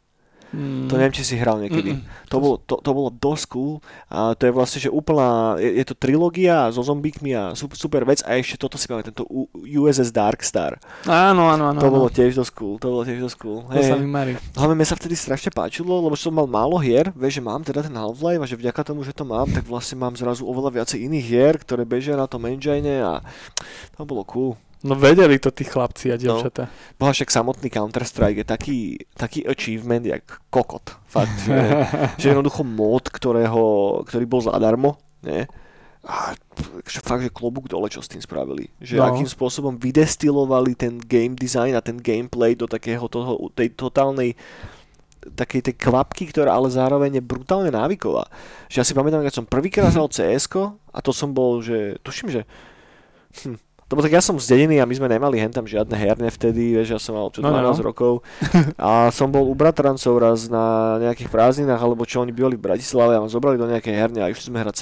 [0.50, 0.90] Mm.
[0.90, 1.94] To neviem, či si hral niekedy.
[1.94, 2.26] Mm-mm.
[2.30, 3.78] To, bolo, to, to bolo dosť cool.
[4.10, 8.02] A to je vlastne, že úplná, je, je to trilógia so zombíkmi a super, super
[8.02, 9.24] vec a ešte toto si pamätám, tento
[9.54, 10.82] USS Dark Star.
[11.06, 11.78] Áno, áno, áno.
[11.78, 13.62] To bolo tiež dosť cool, to bolo tiež dosť cool.
[13.70, 13.94] To hey.
[13.94, 14.34] sa mi marí.
[14.58, 17.86] Hlavne mne sa vtedy strašne páčilo, lebo som mal málo hier, vieš, že mám teda
[17.86, 21.06] ten Half-Life a že vďaka tomu, že to mám, tak vlastne mám zrazu oveľa viacej
[21.06, 23.22] iných hier, ktoré bežia na tom engine a
[23.94, 24.58] to bolo cool.
[24.80, 26.64] No vedeli to tí chlapci a dievčatá.
[26.64, 28.78] No, boha, však samotný Counter-Strike je taký,
[29.12, 30.96] taký achievement, jak kokot.
[31.04, 31.84] Fakt, že,
[32.16, 33.60] že jednoducho mód, ktorého,
[34.08, 35.44] ktorý bol zadarmo, nie?
[36.00, 36.32] A
[36.88, 38.72] že fakt, že klobúk dole, čo s tým spravili.
[38.80, 39.04] Že no.
[39.04, 44.32] akým spôsobom vydestilovali ten game design a ten gameplay do takého toho, tej totálnej
[45.20, 48.32] takej tej kvapky, ktorá ale zároveň je brutálne návyková.
[48.72, 50.48] Že ja si pamätám, keď som prvýkrát hral cs
[50.88, 52.48] a to som bol, že tuším, že
[53.44, 53.60] hm,
[53.90, 56.78] lebo tak ja som z dediny a my sme nemali hen tam žiadne herne vtedy,
[56.78, 57.84] vieš, ja som mal čo No, no, 12 no.
[57.84, 58.12] rokov
[58.78, 63.16] a som bol u bratrancov raz na nejakých prázdninách, alebo čo oni bývali v Bratislave
[63.16, 64.78] a ma zobrali do nejakej herne a išli sme hrať.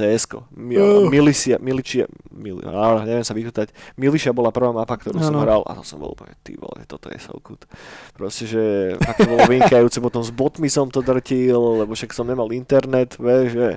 [0.52, 1.08] Mi, Uh.
[1.08, 3.72] Milisia, Miličia, Mil, á, neviem sa vychutať.
[3.98, 5.42] Miliša bola prvá mapa, ktorú som Áno.
[5.42, 7.58] hral a to som bol úplne, ty vole, toto je so good.
[8.14, 8.62] Proste, že
[9.00, 13.16] fakt to bolo vynikajúce, potom s botmi som to drtil, lebo však som nemal internet,
[13.16, 13.68] vieš, že...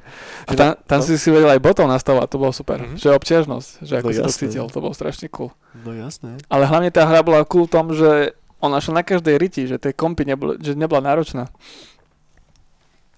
[0.45, 2.77] A že tam, na- tam no, si si vedel aj botov nastavovať, to bolo super.
[2.83, 2.97] Mhm.
[2.99, 4.39] Že obťažnosť, že ako No si to jasné.
[4.45, 5.51] cítil, to bolo strašne cool.
[5.85, 6.41] No jasné.
[6.49, 9.81] Ale hlavne tá hra bola cool v tom, že ona šla na každej riti, že
[9.81, 11.49] tie kompy nebol, že nebola náročná.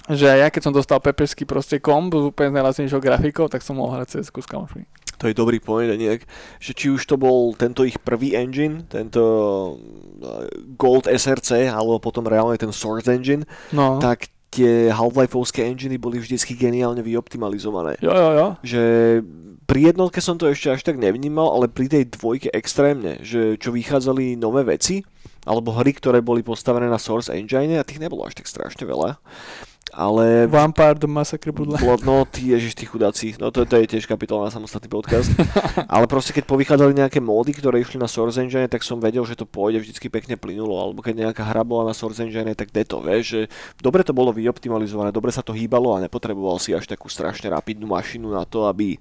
[0.08, 3.80] Že aj ja keď som dostal pepersky proste komp s úplne najlacnejšou grafikou, tak som
[3.80, 4.84] mohol hrať CS s kamošmi.
[5.24, 6.28] To je dobrý point, nejak,
[6.60, 9.24] že či už to bol tento ich prvý engine, tento
[10.20, 16.22] eh, Gold SRC, alebo potom reálne ten Source Engine, No, tak tie Half-Lifeovské enginy boli
[16.22, 17.98] vždycky geniálne vyoptimalizované.
[17.98, 18.48] jo, jo, jo.
[18.62, 18.84] Že
[19.66, 23.74] pri jednotke som to ešte až tak nevnímal, ale pri tej dvojke extrémne, že čo
[23.74, 25.02] vychádzali nové veci,
[25.44, 29.20] alebo hry, ktoré boli postavené na Source Engine, a tých nebolo až tak strašne veľa.
[29.94, 31.78] Ale Vampire the Massacre Bloodline.
[31.78, 33.38] Blood, no, ty ježiš, tí chudáci.
[33.38, 35.30] No to, to je tiež kapitola na samostatný podcast.
[35.94, 39.38] Ale proste keď povychádzali nejaké módy, ktoré išli na Source Engine, tak som vedel, že
[39.38, 40.74] to pôjde vždycky pekne plynulo.
[40.82, 43.42] Alebo keď nejaká hra bola na Source Engine, tak de to, vieš, že
[43.86, 47.86] dobre to bolo vyoptimalizované, dobre sa to hýbalo a nepotreboval si až takú strašne rapidnú
[47.86, 48.98] mašinu na to, aby,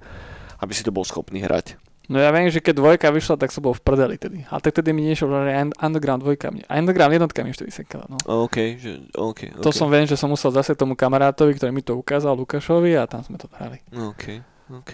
[0.60, 1.80] aby si to bol schopný hrať.
[2.10, 4.42] No ja viem, že keď dvojka vyšla, tak som bol v prdeli tedy.
[4.50, 6.50] Ale tak tedy mi nešiel že Underground dvojka.
[6.50, 6.66] Mne.
[6.66, 8.10] A Underground jednotka mi už tedy sekala.
[8.10, 8.18] No.
[8.26, 9.62] OK, že, OK, OK.
[9.62, 13.06] To som viem, že som musel zase tomu kamarátovi, ktorý mi to ukázal, Lukášovi a
[13.06, 13.78] tam sme to hrali.
[13.94, 14.42] OK,
[14.82, 14.92] OK.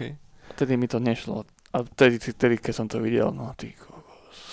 [0.52, 1.48] Vtedy mi to nešlo.
[1.72, 3.97] A vtedy, vtedy keď som to videl, no ty kokos.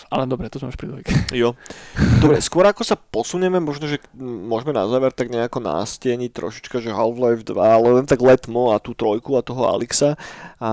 [0.10, 1.14] Ale dobre, to sme už pri dvojke.
[1.34, 1.58] Jo.
[2.24, 6.94] Dobre, skôr ako sa posunieme, možno, že môžeme na záver tak nejako nástieniť trošička, že
[6.94, 10.14] Half-Life 2, ale len tak letmo a tú trojku a toho Alexa.
[10.62, 10.70] A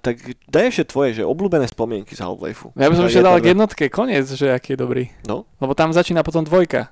[0.00, 2.70] tak daj ešte tvoje, že obľúbené spomienky z Half-Lifeu.
[2.78, 5.04] Ja by som ešte dal k jednotke koniec, že aký je dobrý.
[5.26, 6.90] No, Lebo tam začína potom dvojka.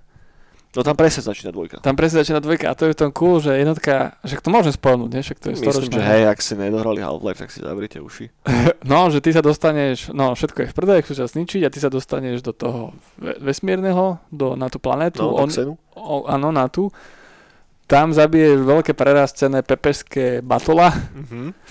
[0.75, 1.79] No tam presne začína dvojka.
[1.79, 4.75] Tam presne začína dvojka a to je v tom cool, že jednotka, že to môžem
[4.75, 5.22] spolnúť, nie?
[5.22, 8.29] Však to je Myslím, že hej, ak ste nedohrali Half-Life, tak si zavrite uši.
[8.85, 11.79] No, že ty sa dostaneš, no všetko je v prdele, chcú sa zničiť a ty
[11.81, 15.49] sa dostaneš do toho ve- vesmírneho, do, na tú planetu, No, on,
[15.97, 16.93] o, áno, na tú.
[17.89, 20.93] Tam zabiješ veľké prerastené pepeské batola.
[21.16, 21.49] Mhm.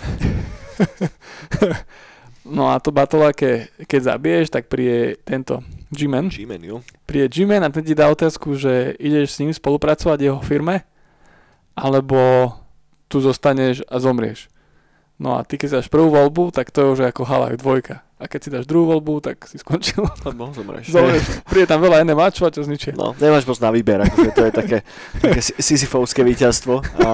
[2.43, 5.64] No a to batola, ke, keď zabiješ, tak príde tento
[5.94, 6.34] G-Man.
[6.34, 6.78] G-Man, jo.
[7.06, 10.84] Príde G-Man a ten ti dá otázku, že ideš s ním spolupracovať jeho firme,
[11.78, 12.54] alebo
[13.08, 14.50] tu zostaneš a zomrieš.
[15.22, 18.02] No a ty keď si dáš prvú voľbu, tak to je už ako Half dvojka.
[18.18, 20.08] A keď si dáš druhú voľbu, tak si skončil.
[20.24, 20.89] Lebo zomreš.
[20.89, 21.44] Zomrieš.
[21.44, 22.94] Príde tam veľa NMAčov a ťa zničia.
[22.96, 24.78] No, nemáš moc na výber, akože to je také,
[25.20, 26.80] také si- sisyfovské víťazstvo.
[27.04, 27.10] A,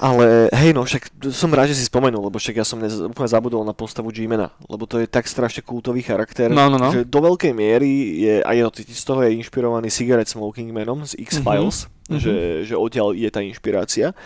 [0.00, 3.28] ale hej, no však som rád, že si spomenul, lebo však ja som nez, úplne
[3.28, 6.88] zabudol na postavu G-Mana, lebo to je tak strašne kultový charakter, No, no, no.
[6.88, 11.20] že do veľkej miery je, a je, z toho je inšpirovaný Cigarette Smoking Manom z
[11.20, 12.16] X-Files, Mhm.
[12.16, 12.34] že,
[12.64, 14.16] že odtiaľ je tá inšpirácia.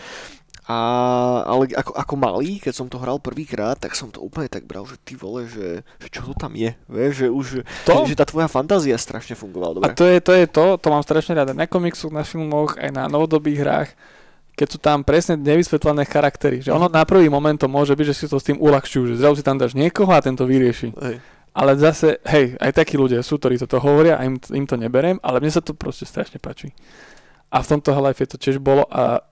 [0.65, 0.77] A,
[1.45, 4.81] ale ako, ako malý, keď som to hral prvýkrát, tak som to úplne tak bral,
[4.81, 7.45] že ty vole, že, že čo to tam je, vieš, že už,
[7.85, 8.01] To?
[8.01, 9.93] Že, že tá tvoja fantázia strašne fungovala A dobre.
[9.93, 12.89] to je, to je to, to mám strašne rád aj na komiksoch, na filmoch, aj
[12.89, 13.89] na novodobých hrách,
[14.55, 16.63] keď sú tam presne nevysvetlené charaktery.
[16.63, 19.19] Že ono na prvý moment to môže byť, že si to s tým uľahčujú, že
[19.19, 20.95] zrazu si tam dáš niekoho a ten to vyrieši.
[20.95, 21.19] Hej.
[21.55, 25.19] Ale zase, hej, aj takí ľudia sú, ktorí toto hovoria a im, im to neberiem,
[25.23, 26.75] ale mne sa to proste strašne páči.
[27.47, 29.23] A v tomto Half-Life to tiež bolo a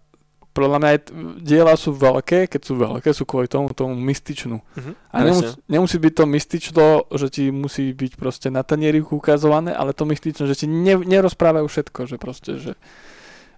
[0.53, 1.11] podľa mňa aj t-
[1.41, 4.61] diela sú veľké, keď sú veľké, sú kvôli tomu, tomu mystičnú.
[4.61, 9.73] Mhm, A nemusí, nemusí byť to mystično, že ti musí byť proste na tanieriku ukazované,
[9.73, 12.77] ale to mystično, že ti ne, nerozprávajú všetko, že proste, že,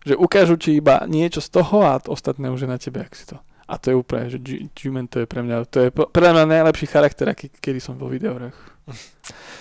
[0.06, 3.26] že ukážu ti iba niečo z toho a ostatné už je na tebe, ak si
[3.26, 3.41] to.
[3.66, 4.38] A to je úplne, že
[4.78, 8.06] G-Man to je pre mňa, to je pre mňa najlepší charakter, aký, kedy som vo
[8.06, 8.53] videohrách.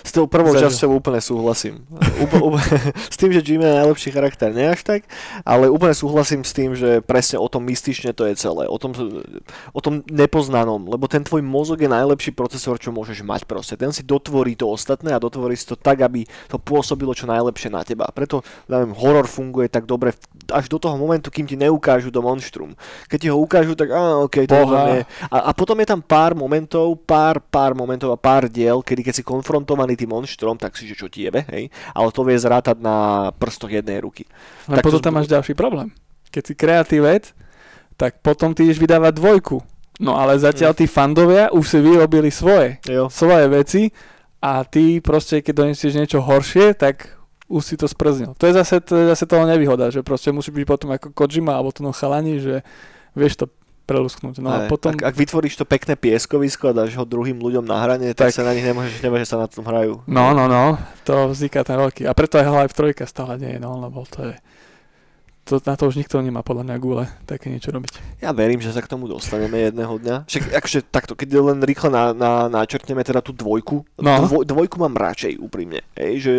[0.05, 1.89] S tou prvou časťou úplne súhlasím.
[2.21, 2.69] Úpl, úplne,
[3.09, 5.09] s tým, že Jimmy je najlepší charakter, nie až tak,
[5.49, 8.93] ale úplne súhlasím s tým, že presne o tom mystične to je celé, o tom,
[9.73, 13.81] o tom nepoznanom, lebo ten tvoj mozog je najlepší procesor, čo môžeš mať proste.
[13.81, 17.73] Ten si dotvorí to ostatné a dotvorí si to tak, aby to pôsobilo čo najlepšie
[17.73, 18.05] na teba.
[18.13, 20.13] Preto, neviem, horor funguje tak dobre
[20.53, 22.77] až do toho momentu, kým ti neukážu do monštrum.
[23.09, 25.01] Keď ti ho ukážu, tak á, ok, to nie.
[25.33, 29.15] A, a potom je tam pár momentov, pár, pár momentov a pár diel, kedy keď
[29.17, 29.25] si
[29.55, 31.71] konfrontovaný tým monštrom, tak si, že čo ti jebe, hej?
[31.95, 34.27] Ale to vie zrátať na prstoch jednej ruky.
[34.67, 35.95] A Tak to potom tam máš ďalší problém.
[36.35, 37.31] Keď si kreatívec,
[37.95, 39.63] tak potom ty ideš vydávať dvojku.
[40.03, 42.83] No ale zatiaľ tí fandovia už si vyrobili svoje.
[42.91, 43.07] Jo.
[43.07, 43.83] svoje veci
[44.43, 47.15] a ty proste, keď donesieš niečo horšie, tak
[47.47, 48.35] už si to sprznil.
[48.43, 51.55] To je zase, to je zase toho nevýhoda, že proste musí byť potom ako Kojima
[51.55, 52.67] alebo to chalani, že
[53.15, 53.47] vieš to
[53.85, 54.41] prelusknúť.
[54.41, 57.79] No a potom, ak, ak vytvoríš to pekné pieskovisko a dáš ho druhým ľuďom na
[57.85, 58.41] hranie, tak, Tak.
[58.41, 60.01] sa na nich nemôžeš nebať, že sa na tom hrajú.
[60.09, 62.09] no, no, no, to vzniká ten veľký.
[62.09, 64.35] A preto aj Half-Life 3 stále nie je, no, lebo to je,
[65.45, 68.21] to, na to už nikto nemá podľa mňa gule také niečo robiť.
[68.25, 70.17] Ja verím, že sa k tomu dostaneme jedného dňa.
[70.25, 73.85] Však akože takto, keď len rýchlo na, na, načrtneme teda tú dvojku.
[74.01, 74.25] No.
[74.25, 75.85] Dvoj, dvojku mám radšej úprimne.
[76.01, 76.35] Hej, že,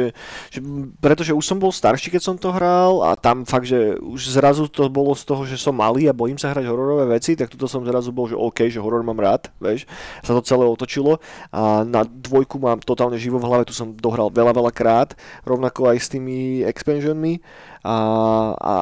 [0.49, 0.60] že,
[0.97, 4.66] pretože už som bol starší, keď som to hral a tam fakt, že už zrazu
[4.66, 7.70] to bolo z toho, že som malý a bojím sa hrať hororové veci, tak tuto
[7.70, 9.86] som zrazu bol, že OK, že horor mám rád, vieš.
[10.26, 11.22] Sa to celé otočilo
[11.53, 15.14] a na dvojku mám totálne živo v hlave, tu som dohral veľa, veľa krát,
[15.45, 17.38] rovnako aj s tými expansionmi
[17.86, 17.96] a,
[18.58, 18.74] a,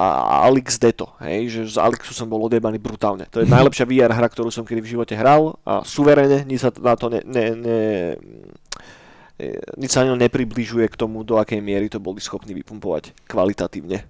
[0.47, 3.27] Alex Deto, hej, že z Alexu som bol odebaný brutálne.
[3.35, 6.71] To je najlepšia VR hra, ktorú som kedy v živote hral a suverene, nič sa
[6.71, 7.79] na to ne, ne, ne,
[9.35, 14.07] e, nič sa ani nepribližuje k tomu, do akej miery to boli schopní vypumpovať kvalitatívne.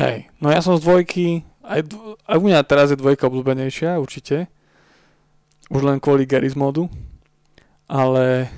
[0.00, 1.92] Hej, no ja som z dvojky, aj,
[2.24, 4.48] aj u mňa teraz je dvojka obľúbenejšia, určite.
[5.68, 6.88] Už len kvôli Garry's modu.
[7.90, 8.48] Ale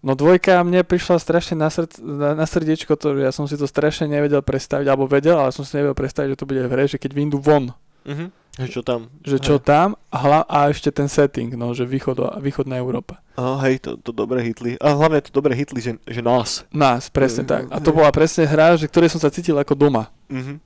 [0.00, 3.64] no dvojka mne prišla strašne na, srd- na, srdiečko to, že ja som si to
[3.64, 6.84] strašne nevedel predstaviť, alebo vedel, ale som si nevedel predstaviť, že to bude v hre,
[6.86, 8.32] že keď vyjdu von, Mhm.
[8.50, 9.00] Že čo tam?
[9.22, 13.20] že čo tam a, hla- a ešte ten setting, no, že východ, východná Európa.
[13.36, 14.74] Oh, hej, to, to dobre hitli.
[14.76, 16.64] A hlavne to dobre hitli, že, že nás.
[16.70, 17.68] Nás, presne tak.
[17.68, 20.08] A to bola presne hra, že ktorej som sa cítil ako doma.
[20.28, 20.60] Mhm.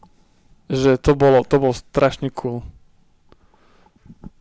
[0.65, 2.65] že to bolo, to bol strašne cool.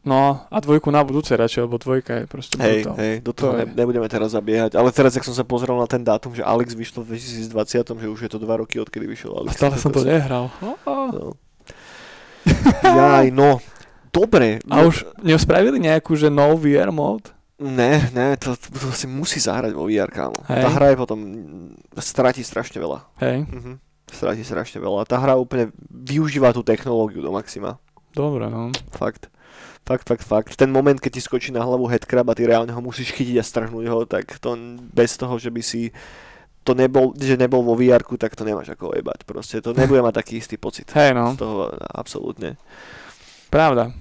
[0.04, 2.96] No a dvojku na budúce radšej, lebo dvojka je proste Hej, brutál.
[3.00, 4.76] hej, do toho To ne, nebudeme teraz zabiehať.
[4.76, 8.08] Ale teraz, ak som sa pozrel na ten dátum, že Alex vyšlo v 2020, že
[8.12, 9.56] už je to 2 roky, odkedy vyšiel A Alex.
[9.56, 10.52] stále som to nehral.
[10.60, 11.40] No.
[12.84, 13.64] Jaj, no.
[14.12, 14.60] Dobre.
[14.68, 17.32] A no, už nespravili nejakú, že no VR mod?
[17.58, 20.36] Ne, ne, to, to si musí zahrať vo VR, kámo.
[20.52, 20.62] Hej.
[20.62, 21.20] Tá hra je potom,
[21.98, 23.00] stratí strašne veľa.
[23.24, 23.74] Hej, Mhm.
[24.14, 25.08] Stratí strašne veľa.
[25.08, 27.80] Tá hra úplne využíva tú technológiu do maxima.
[28.14, 28.70] dobre no.
[28.94, 29.32] Fakt.
[29.84, 30.56] Fakt, fakt, fakt.
[30.56, 33.44] Ten moment, keď ti skočí na hlavu headcrab a ty reálne ho musíš chytiť a
[33.44, 34.56] strhnúť ho, tak to
[34.90, 35.92] bez toho, že by si
[36.64, 39.28] to nebol, že nebol vo vr tak to nemáš ako ojebať.
[39.28, 40.88] Proste to nebude mať taký istý pocit.
[40.90, 42.56] Hej no, Z toho absolútne.
[43.52, 43.92] pravda.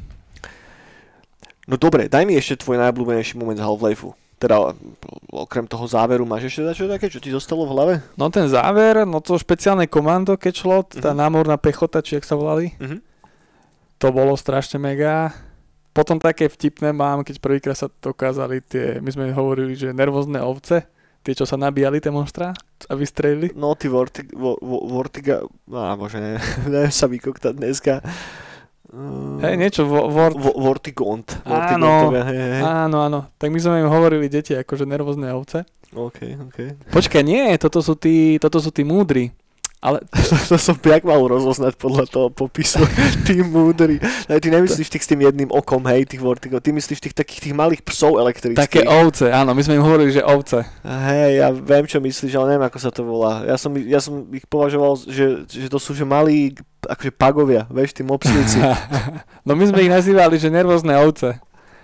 [1.62, 4.14] No dobre, daj mi ešte tvoj najobľúbenejší moment z Half-Lifeu.
[4.36, 4.58] Teda
[5.28, 7.94] okrem toho záveru máš ešte dačo také, čo ti zostalo v hlave?
[8.14, 11.18] No ten záver, no to špeciálne komando, keď šlo, tá Mhm.
[11.18, 12.98] námorná pechota, či jak sa volali, Mhm.
[14.02, 15.30] To bolo strašne mega.
[15.94, 20.90] Potom také vtipné mám, keď prvýkrát sa dokázali tie, my sme hovorili, že nervózne ovce,
[21.22, 22.50] tie, čo sa nabíjali, tie monštra
[22.90, 23.54] a vystrelili.
[23.54, 26.42] No ty Vortig, vo, vo, Vortiga, á bože, ne,
[26.72, 28.02] neviem sa vykoktať dneska.
[28.92, 31.24] Uh, Hej, niečo, vo, Vo, Vortigont.
[31.48, 32.12] Áno.
[32.12, 32.60] Hej, hej.
[32.60, 33.20] Áno, áno.
[33.40, 35.64] Tak my sme im hovorili deti akože nervózne ovce.
[35.96, 36.58] OK, OK.
[36.92, 39.32] Počkaj, nie, toto sú tí, toto sú tí múdri.
[39.82, 39.98] Ale
[40.48, 42.86] to som jak mal rozoznať podľa toho popisu.
[43.26, 43.98] Tí múdri.
[44.30, 46.62] Ne, ty nemyslíš tých s tým jedným okom, hej, tých Vortigov.
[46.62, 48.62] Ty myslíš tých takých tých malých psov elektrických.
[48.62, 50.62] také ovce, áno, my sme im hovorili, že ovce.
[50.86, 53.42] Hej, ja viem, čo myslíš, ale neviem, ako sa to volá.
[53.42, 56.54] Ja som, ja som ich považoval, že, že to sú že malí,
[56.86, 58.62] akože pagovia, vieš, tí mopslíci.
[59.46, 61.42] no my sme ich nazývali, že nervózne ovce.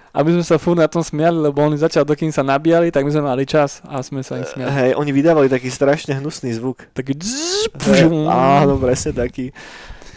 [0.09, 3.05] A my sme sa furt na tom smiali, lebo oni začal, dokým sa nabíjali, tak
[3.05, 4.71] my sme mali čas a sme sa im smiali.
[4.73, 6.89] Hej, oni vydávali taký strašne hnusný zvuk.
[6.97, 8.25] Taký dzz, Hej, pžum.
[8.27, 9.53] áno, presne taký.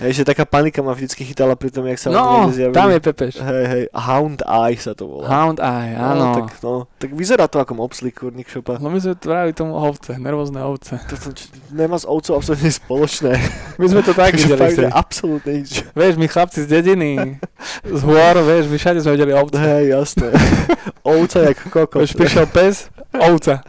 [0.02, 2.74] Hej, že taká panika ma vždycky chytala pri tom, jak sa No, niekde zjavili.
[2.74, 3.34] tam je Pepeš.
[3.38, 5.30] Hej, hej, Hound Eye sa to volá.
[5.30, 6.26] Hound Eye, No, áno.
[6.34, 8.76] tak, no, tak vyzerá to ako mopslík, kurník šopa.
[8.76, 10.98] No my sme tvrali tomu ovce, nervózne ovce.
[10.98, 13.34] To, č- nemá s ovcov absolútne spoločné.
[13.80, 14.58] My sme to tak videli.
[14.58, 15.86] fakt, absolútne nič.
[15.92, 17.38] Vieš, my chlapci z dediny,
[17.84, 19.56] z hôr, vieš, my všade sme videli ovce.
[19.56, 20.28] Hej, jasné.
[21.04, 21.98] Ovca jak kokot.
[22.00, 23.66] Vieš, prišiel pes, ovca.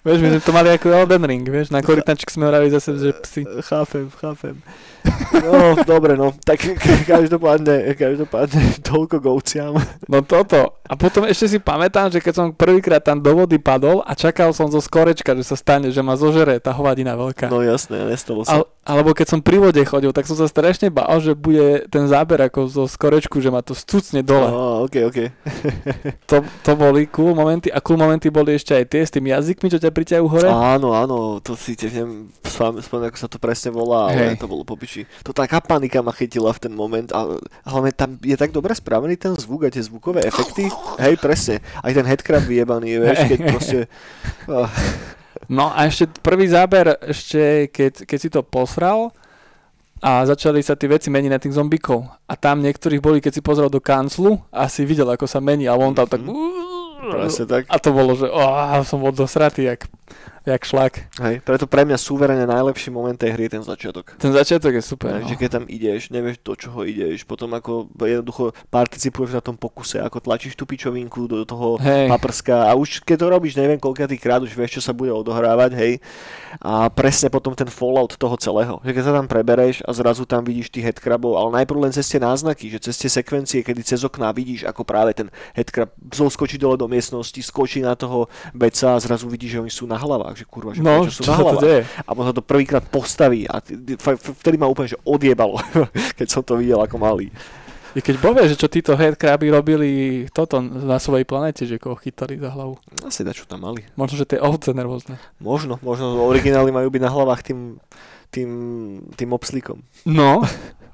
[0.00, 3.10] Vieš, my sme to mali ako Elden Ring, vieš, na korytnačke sme hrali zase, že
[3.16, 3.42] psi.
[3.62, 4.58] Chápem, chápem.
[5.48, 6.34] No, dobre, no.
[6.44, 6.60] Tak
[7.10, 9.72] každopádne, každopádne toľko k ovciam.
[10.06, 10.80] No toto.
[10.88, 14.56] A potom ešte si pamätám, že keď som prvýkrát tam do vody padol a čakal
[14.56, 17.52] som zo skorečka, že sa stane, že ma zožere tá hovadina veľká.
[17.52, 18.60] No jasné, nestalo sa.
[18.60, 22.08] Al, alebo keď som pri vode chodil, tak som sa strašne bál, že bude ten
[22.08, 24.48] záber ako zo skorečku, že ma to stucne dole.
[24.48, 25.18] No, ok, ok.
[26.28, 29.68] To, to boli cool momenty a cool momenty boli ešte aj tie s tým jazykmi,
[29.72, 30.48] čo ťa priťajú hore.
[30.48, 34.44] Áno, áno, to si tiež neviem spomínať, ako sa to presne volá, ale Hej.
[34.44, 34.97] to bolo popiči.
[35.26, 37.36] To taká panika ma chytila v ten moment a
[37.68, 40.72] hlavne tam je tak dobre spravený ten zvuk a tie zvukové efekty.
[41.02, 41.60] Hej, presne.
[41.84, 43.78] Aj ten headcrab vyjebaný, vieš, keď proste...
[45.48, 49.14] No a ešte prvý záber, ešte keď, keď si to posral
[50.02, 52.04] a začali sa tie veci meniť na tých zombikov.
[52.26, 55.64] A tam niektorých boli, keď si pozrel do kanclu a si videl, ako sa mení
[55.64, 56.20] a on tam tak...
[57.10, 57.62] presne tak.
[57.70, 59.88] A to bolo, že oh, som bol dosratý, jak
[60.48, 61.12] Jak šlak.
[61.20, 64.16] Hej, preto pre mňa súverene najlepší moment tej hry je ten začiatok.
[64.16, 65.20] Ten začiatok je super.
[65.20, 65.36] Hej, No.
[65.36, 70.24] keď tam ideš, nevieš do čoho ideš, potom ako jednoducho participuješ na tom pokuse, ako
[70.24, 72.08] tlačíš tú pičovinku do toho Hej.
[72.08, 75.76] paprska a už keď to robíš neviem koľkatý krát, už vieš, čo sa bude odohrávať,
[75.76, 75.92] hej.
[76.58, 80.40] A presne potom ten fallout toho celého, že keď sa tam prebereš a zrazu tam
[80.40, 84.00] vidíš tých headcrabov, ale najprv len cez tie náznaky, že cez tie sekvencie, kedy cez
[84.00, 89.02] okná vidíš, ako práve ten headcrab zoskočí dole do miestnosti, skočí na toho beca a
[89.02, 91.58] zrazu vidíš, že oni sú na hlavách, že kurva, že No, čo na sa to
[91.58, 91.82] deje?
[91.82, 93.58] a potom sa to prvýkrát postaví a
[94.38, 95.58] vtedy ma úplne že odjebalo,
[96.18, 97.34] keď som to videl ako malý.
[97.92, 99.90] I keď povie, že čo títo headcraby robili
[100.30, 102.76] toto na svojej planete, že koho chytali za hlavu.
[103.02, 103.82] Asi da, čo tam mali.
[103.98, 105.16] Možno, že tie ovce nervózne.
[105.40, 107.80] Možno, možno originály majú byť na hlavách tým,
[108.28, 108.50] tým,
[109.16, 109.80] tým obslíkom.
[110.04, 110.44] No,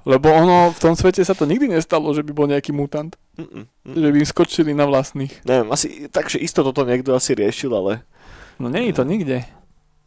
[0.07, 3.18] lebo ono v tom svete sa to nikdy nestalo, že by bol nejaký mutant.
[3.34, 3.95] Mm-mm, mm.
[3.99, 5.42] Že by im skočili na vlastných.
[5.42, 8.07] Neviem, asi, takže isto toto niekto asi riešil, ale
[8.59, 9.42] No nie je to nikde.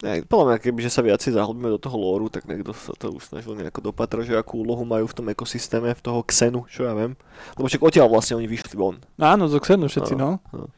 [0.02, 3.34] ne, podľa mňa, kebyže sa viacej zahlbíme do toho lóru, tak niekto sa to už
[3.34, 6.94] snažil nejako dopatrať, že akú úlohu majú v tom ekosystéme, v toho ksenu, čo ja
[6.94, 7.18] viem.
[7.58, 9.02] Lebo však odtiaľ vlastne oni vyšli von.
[9.18, 10.38] Áno, zo Xenu všetci, no.
[10.54, 10.66] no.
[10.66, 10.70] No,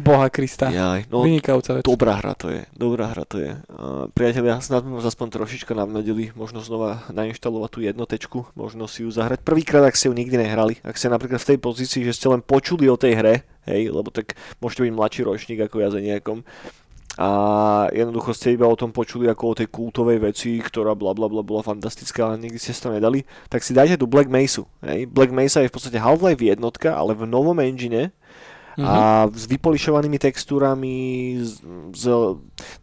[0.00, 0.72] boha Krista.
[0.72, 1.82] Jaj, no Vynikajúca vec.
[1.84, 3.52] Dobrá hra to je, dobrá hra to je.
[3.68, 9.04] Uh, priatelia, snad sme vás aspoň trošička navnadili, možno znova nainštalovať tú jednotečku, možno si
[9.04, 9.44] ju zahrať.
[9.44, 12.40] Prvýkrát, ak ste ju nikdy nehrali, ak ste napríklad v tej pozícii, že ste len
[12.40, 13.34] počuli o tej hre,
[13.68, 16.48] hej, lebo tak môžete byť mladší ročník ako ja za nejakom,
[17.20, 17.28] a
[17.92, 21.44] jednoducho ste iba o tom počuli ako o tej kultovej veci, ktorá bla bla bla
[21.44, 24.64] bola fantastická, ale nikdy ste to nedali, tak si dajte tu Black Mesa.
[24.80, 25.12] Hej.
[25.12, 28.16] Black Mesa je v podstate Half-Life jednotka, ale v novom engine,
[28.76, 28.86] Mhm.
[28.86, 28.96] a
[29.28, 30.96] s vypolišovanými textúrami,
[31.44, 31.60] z,
[31.92, 32.04] z,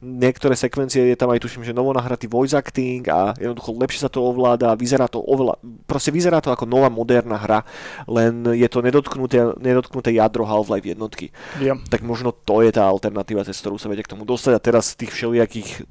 [0.03, 4.11] niektoré sekvencie je tam aj tuším, že novo nahratý voice acting a jednoducho lepšie sa
[4.11, 5.57] to ovláda, vyzerá to oveľa,
[5.89, 7.65] proste vyzerá to ako nová moderná hra,
[8.05, 11.33] len je to nedotknuté, nedotknuté jadro Half-Life jednotky.
[11.57, 11.81] Viem.
[11.89, 14.93] Tak možno to je tá alternatíva, cez ktorú sa viete k tomu dostať a teraz
[14.93, 15.89] tých všelijakých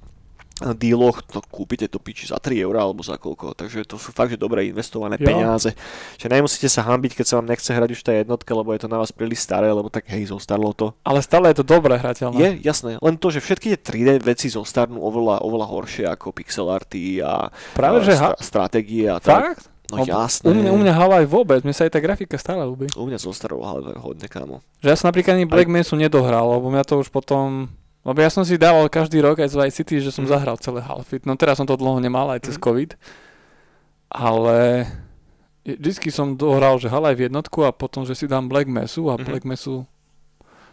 [0.75, 4.35] díloch to kúpite to piči za 3 eurá alebo za koľko, takže to sú fakt,
[4.35, 5.31] že dobre investované Jo.
[5.31, 5.71] peniaze.
[6.19, 8.89] Že nemusíte sa hambiť, keď sa vám nechce hrať už tá jednotka, lebo je to
[8.91, 10.91] na vás príliš staré, lebo tak hej, zostarlo to.
[11.07, 12.39] Ale stále je to dobré hrateľné.
[12.39, 16.67] Je, jasné, len to, že všetky tie 3D veci zostarnú oveľa, oveľa horšie ako pixel
[16.69, 17.49] arty a,
[17.79, 19.55] Práve, a že ha- stra- stratégie a tak.
[19.55, 19.65] Fakt?
[19.89, 20.45] No jasné.
[20.45, 22.93] U mňa, u mňa Half vôbec, mne sa aj tá grafika stále ľúbi.
[22.93, 24.61] U mňa zostarlo ale hodne kámo.
[24.85, 27.73] Že ja som napríklad ani Black Mesu nedohral, lebo mňa to už potom...
[28.01, 30.31] Lebo ja som si dával každý rok aj z Vice City, že som Mhm.
[30.31, 31.23] zahral celé Half-It.
[31.25, 32.63] No teraz som to dlho nemal aj cez Mhm.
[32.63, 32.91] COVID.
[34.09, 34.89] Ale
[35.63, 39.25] vždycky som dohral, že Half-Life jednotku a potom, že si dám Black Mesu a Mhm.
[39.25, 39.85] Black Mesu...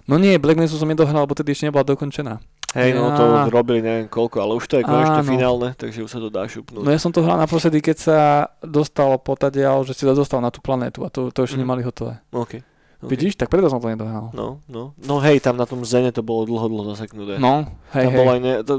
[0.06, 2.38] No nie, Black Mesu som nedohral, lebo tedy ešte nebola dokončená.
[2.74, 3.16] Hej, no Ja.
[3.16, 5.28] to robili neviem koľko, ale už to je konečne Áno.
[5.28, 6.84] finálne, takže už sa to dá šupnúť.
[6.84, 8.18] No ja som to hral naposledy, keď sa
[8.62, 11.64] dostal potadiaľ, že si sa dostal na tú planétu a to, to ešte Mhm.
[11.64, 12.20] nemali hotové.
[12.30, 12.62] OK.
[13.06, 13.10] OK.
[13.14, 14.34] Vidíš, tak preto som to nedohral.
[14.34, 14.97] No, no.
[14.97, 17.38] No hej, tam na tom Zene to bolo dlho, dlho zaseknuté.
[17.38, 18.20] No, hej, tam hej.
[18.20, 18.74] bol aj ne, to,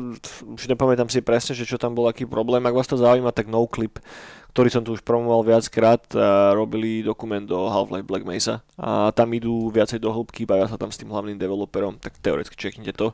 [0.59, 2.67] už nepamätám si presne, že čo tam bol aký problém.
[2.67, 4.03] Ak vás to zaujíma, tak Noclip,
[4.51, 9.31] ktorý som tu už promoval viackrát, a robili dokument do Half-Life Black Mesa a tam
[9.37, 13.13] idú viacej do hĺbky, bavia sa tam s tým hlavným developerom, tak teoreticky čeknite to.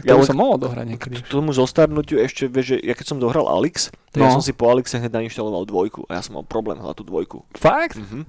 [0.00, 1.14] Tak Ja to som mohol dohrať niekedy.
[1.20, 4.36] K tomu zostarnutiu ešte, vieš, že ja keď som dohral Alex, tak ja No.
[4.36, 7.36] som si po Alexe hneď nainštaloval dvojku a ja som mal problém hľadať tú dvojku.
[7.54, 7.96] Fakt?
[7.96, 8.26] Mhm.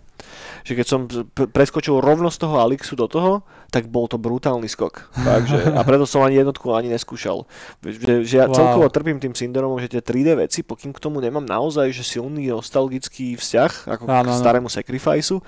[0.62, 1.00] Že keď som
[1.34, 5.10] preskočil rovno z toho Alixu do toho, tak bol to brutálny skok.
[5.18, 7.50] Takže, a preto som ani jednotku ani neskúšal.
[7.82, 8.54] Že, že ja Wow.
[8.54, 12.46] celkovo trpím tým syndromom, že tie 3D veci, pokým k tomu nemám naozaj že silný
[12.48, 15.42] nostalgický vzťah, ako Áno, k starému Sacrificeu,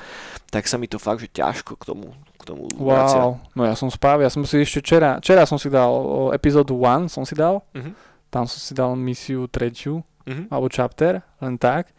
[0.48, 2.10] tak sa mi to fakt, že ťažko k tomu,
[2.44, 3.24] k tomu vracia.
[3.24, 5.90] Wow, no ja som spáv, ja som si ešte včera, včera som si dal
[6.32, 7.96] epizódu 1, som si dal, Mhm.
[8.28, 10.52] tam som si dal misiu tretiu, Mhm.
[10.52, 11.96] alebo chapter, len tak.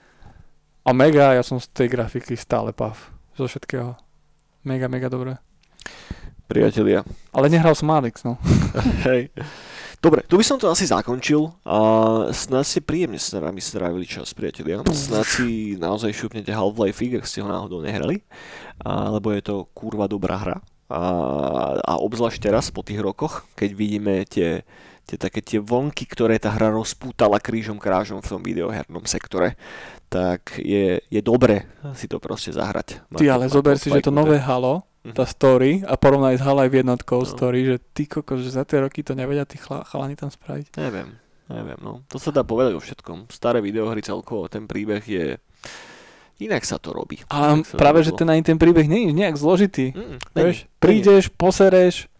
[0.84, 3.96] A mega, ja som z tej grafiky stále pav, zo všetkého.
[4.62, 5.40] Mega, mega dobré.
[6.44, 7.00] Priatelia,
[7.32, 8.36] Ale nehral som Alex, no.
[9.08, 9.32] Hej.
[10.04, 11.78] Dobre, tu by som to asi zakončil a
[12.28, 14.84] snad ste príjemne s nami strávili čas, priatelia.
[14.84, 18.20] Snad si naozaj šupnete Half-Life, ak ste ho náhodou nehrali,
[18.84, 20.56] a, lebo je to kurva dobrá hra.
[20.92, 21.00] A,
[21.80, 24.68] a obzvlášť teraz, po tých rokoch, keď vidíme tie,
[25.08, 29.56] tie také tie vlnky, ktoré tá hra rozpútala krížom krážom v tom videohernom sektore,
[30.12, 31.64] tak je, je dobre
[31.96, 33.00] si to proste zahrať.
[33.16, 34.84] Ty ale zober si, že to nové Halo.
[35.12, 37.28] Tá story, a porovnaj s Halo aj jednotkou No.
[37.28, 40.80] story, že ty kokos, že za tie roky to nevedia tí chla, chalani tam spraviť.
[40.80, 41.20] Neviem,
[41.52, 42.00] neviem, no.
[42.08, 43.28] To sa dá povedať o všetkom.
[43.28, 45.36] Staré videohry celkovo, ten príbeh je...
[46.40, 47.20] Inak sa to robí.
[47.28, 49.92] Sa práve, že ten ani ten príbeh nie je nejak zložitý.
[49.94, 52.10] Mm, Vieš, prídeš, posereš,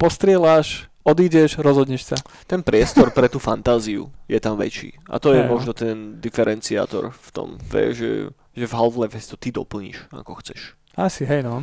[0.00, 2.16] postrieľaš, odídeš, rozhodneš sa.
[2.48, 4.96] Ten priestor pre tú fantáziu je tam väčší.
[5.10, 5.52] A to je Hej, no.
[5.52, 8.12] možno ten diferenciátor v tom, vieš, že,
[8.56, 10.72] že v Half-Life to ty doplníš, ako chceš.
[10.98, 11.62] Asi, hej no.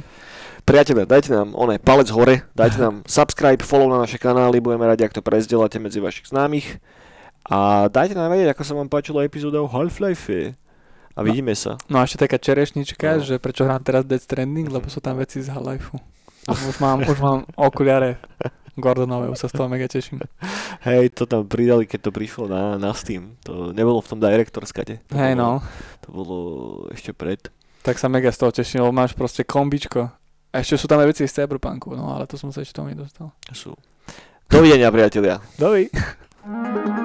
[0.65, 5.05] Priatelia, dajte nám oné palec hore, dajte nám subscribe, follow na naše kanály, budeme radi,
[5.05, 6.81] ak to prezdielate medzi vašich známych.
[7.45, 10.57] A dajte nám vedieť, ako sa vám páčila epizóda o Half-Life.
[11.15, 11.29] A No.
[11.29, 11.77] vidíme sa.
[11.85, 13.23] No a ešte taká čerešnička, No.
[13.23, 15.93] že prečo hrám teraz Death Stranding, lebo sú tam veci z Half-Life.
[16.49, 18.17] Už mám, už mám okuliare
[18.75, 20.19] Gordonové, už sa z toho mega teším.
[20.89, 23.37] Hej, to tam pridali, keď to prišlo na, na Steam.
[23.45, 24.65] To nebolo v tom Director.
[24.65, 24.73] To
[25.13, 25.51] Hej bolo, no,
[26.03, 26.37] To bolo
[26.89, 27.39] ešte pred.
[27.85, 30.09] tak sa mega z toho teším, lebo máš proste kombičko.
[30.55, 32.95] A ešte sú tam aj veci z Cyberpunku, no ale to som sa ešte tomu
[32.95, 33.35] nedostal.
[33.51, 33.75] Sú.
[34.47, 35.43] Dovidenia, priatelia.
[35.59, 35.91] Dovi.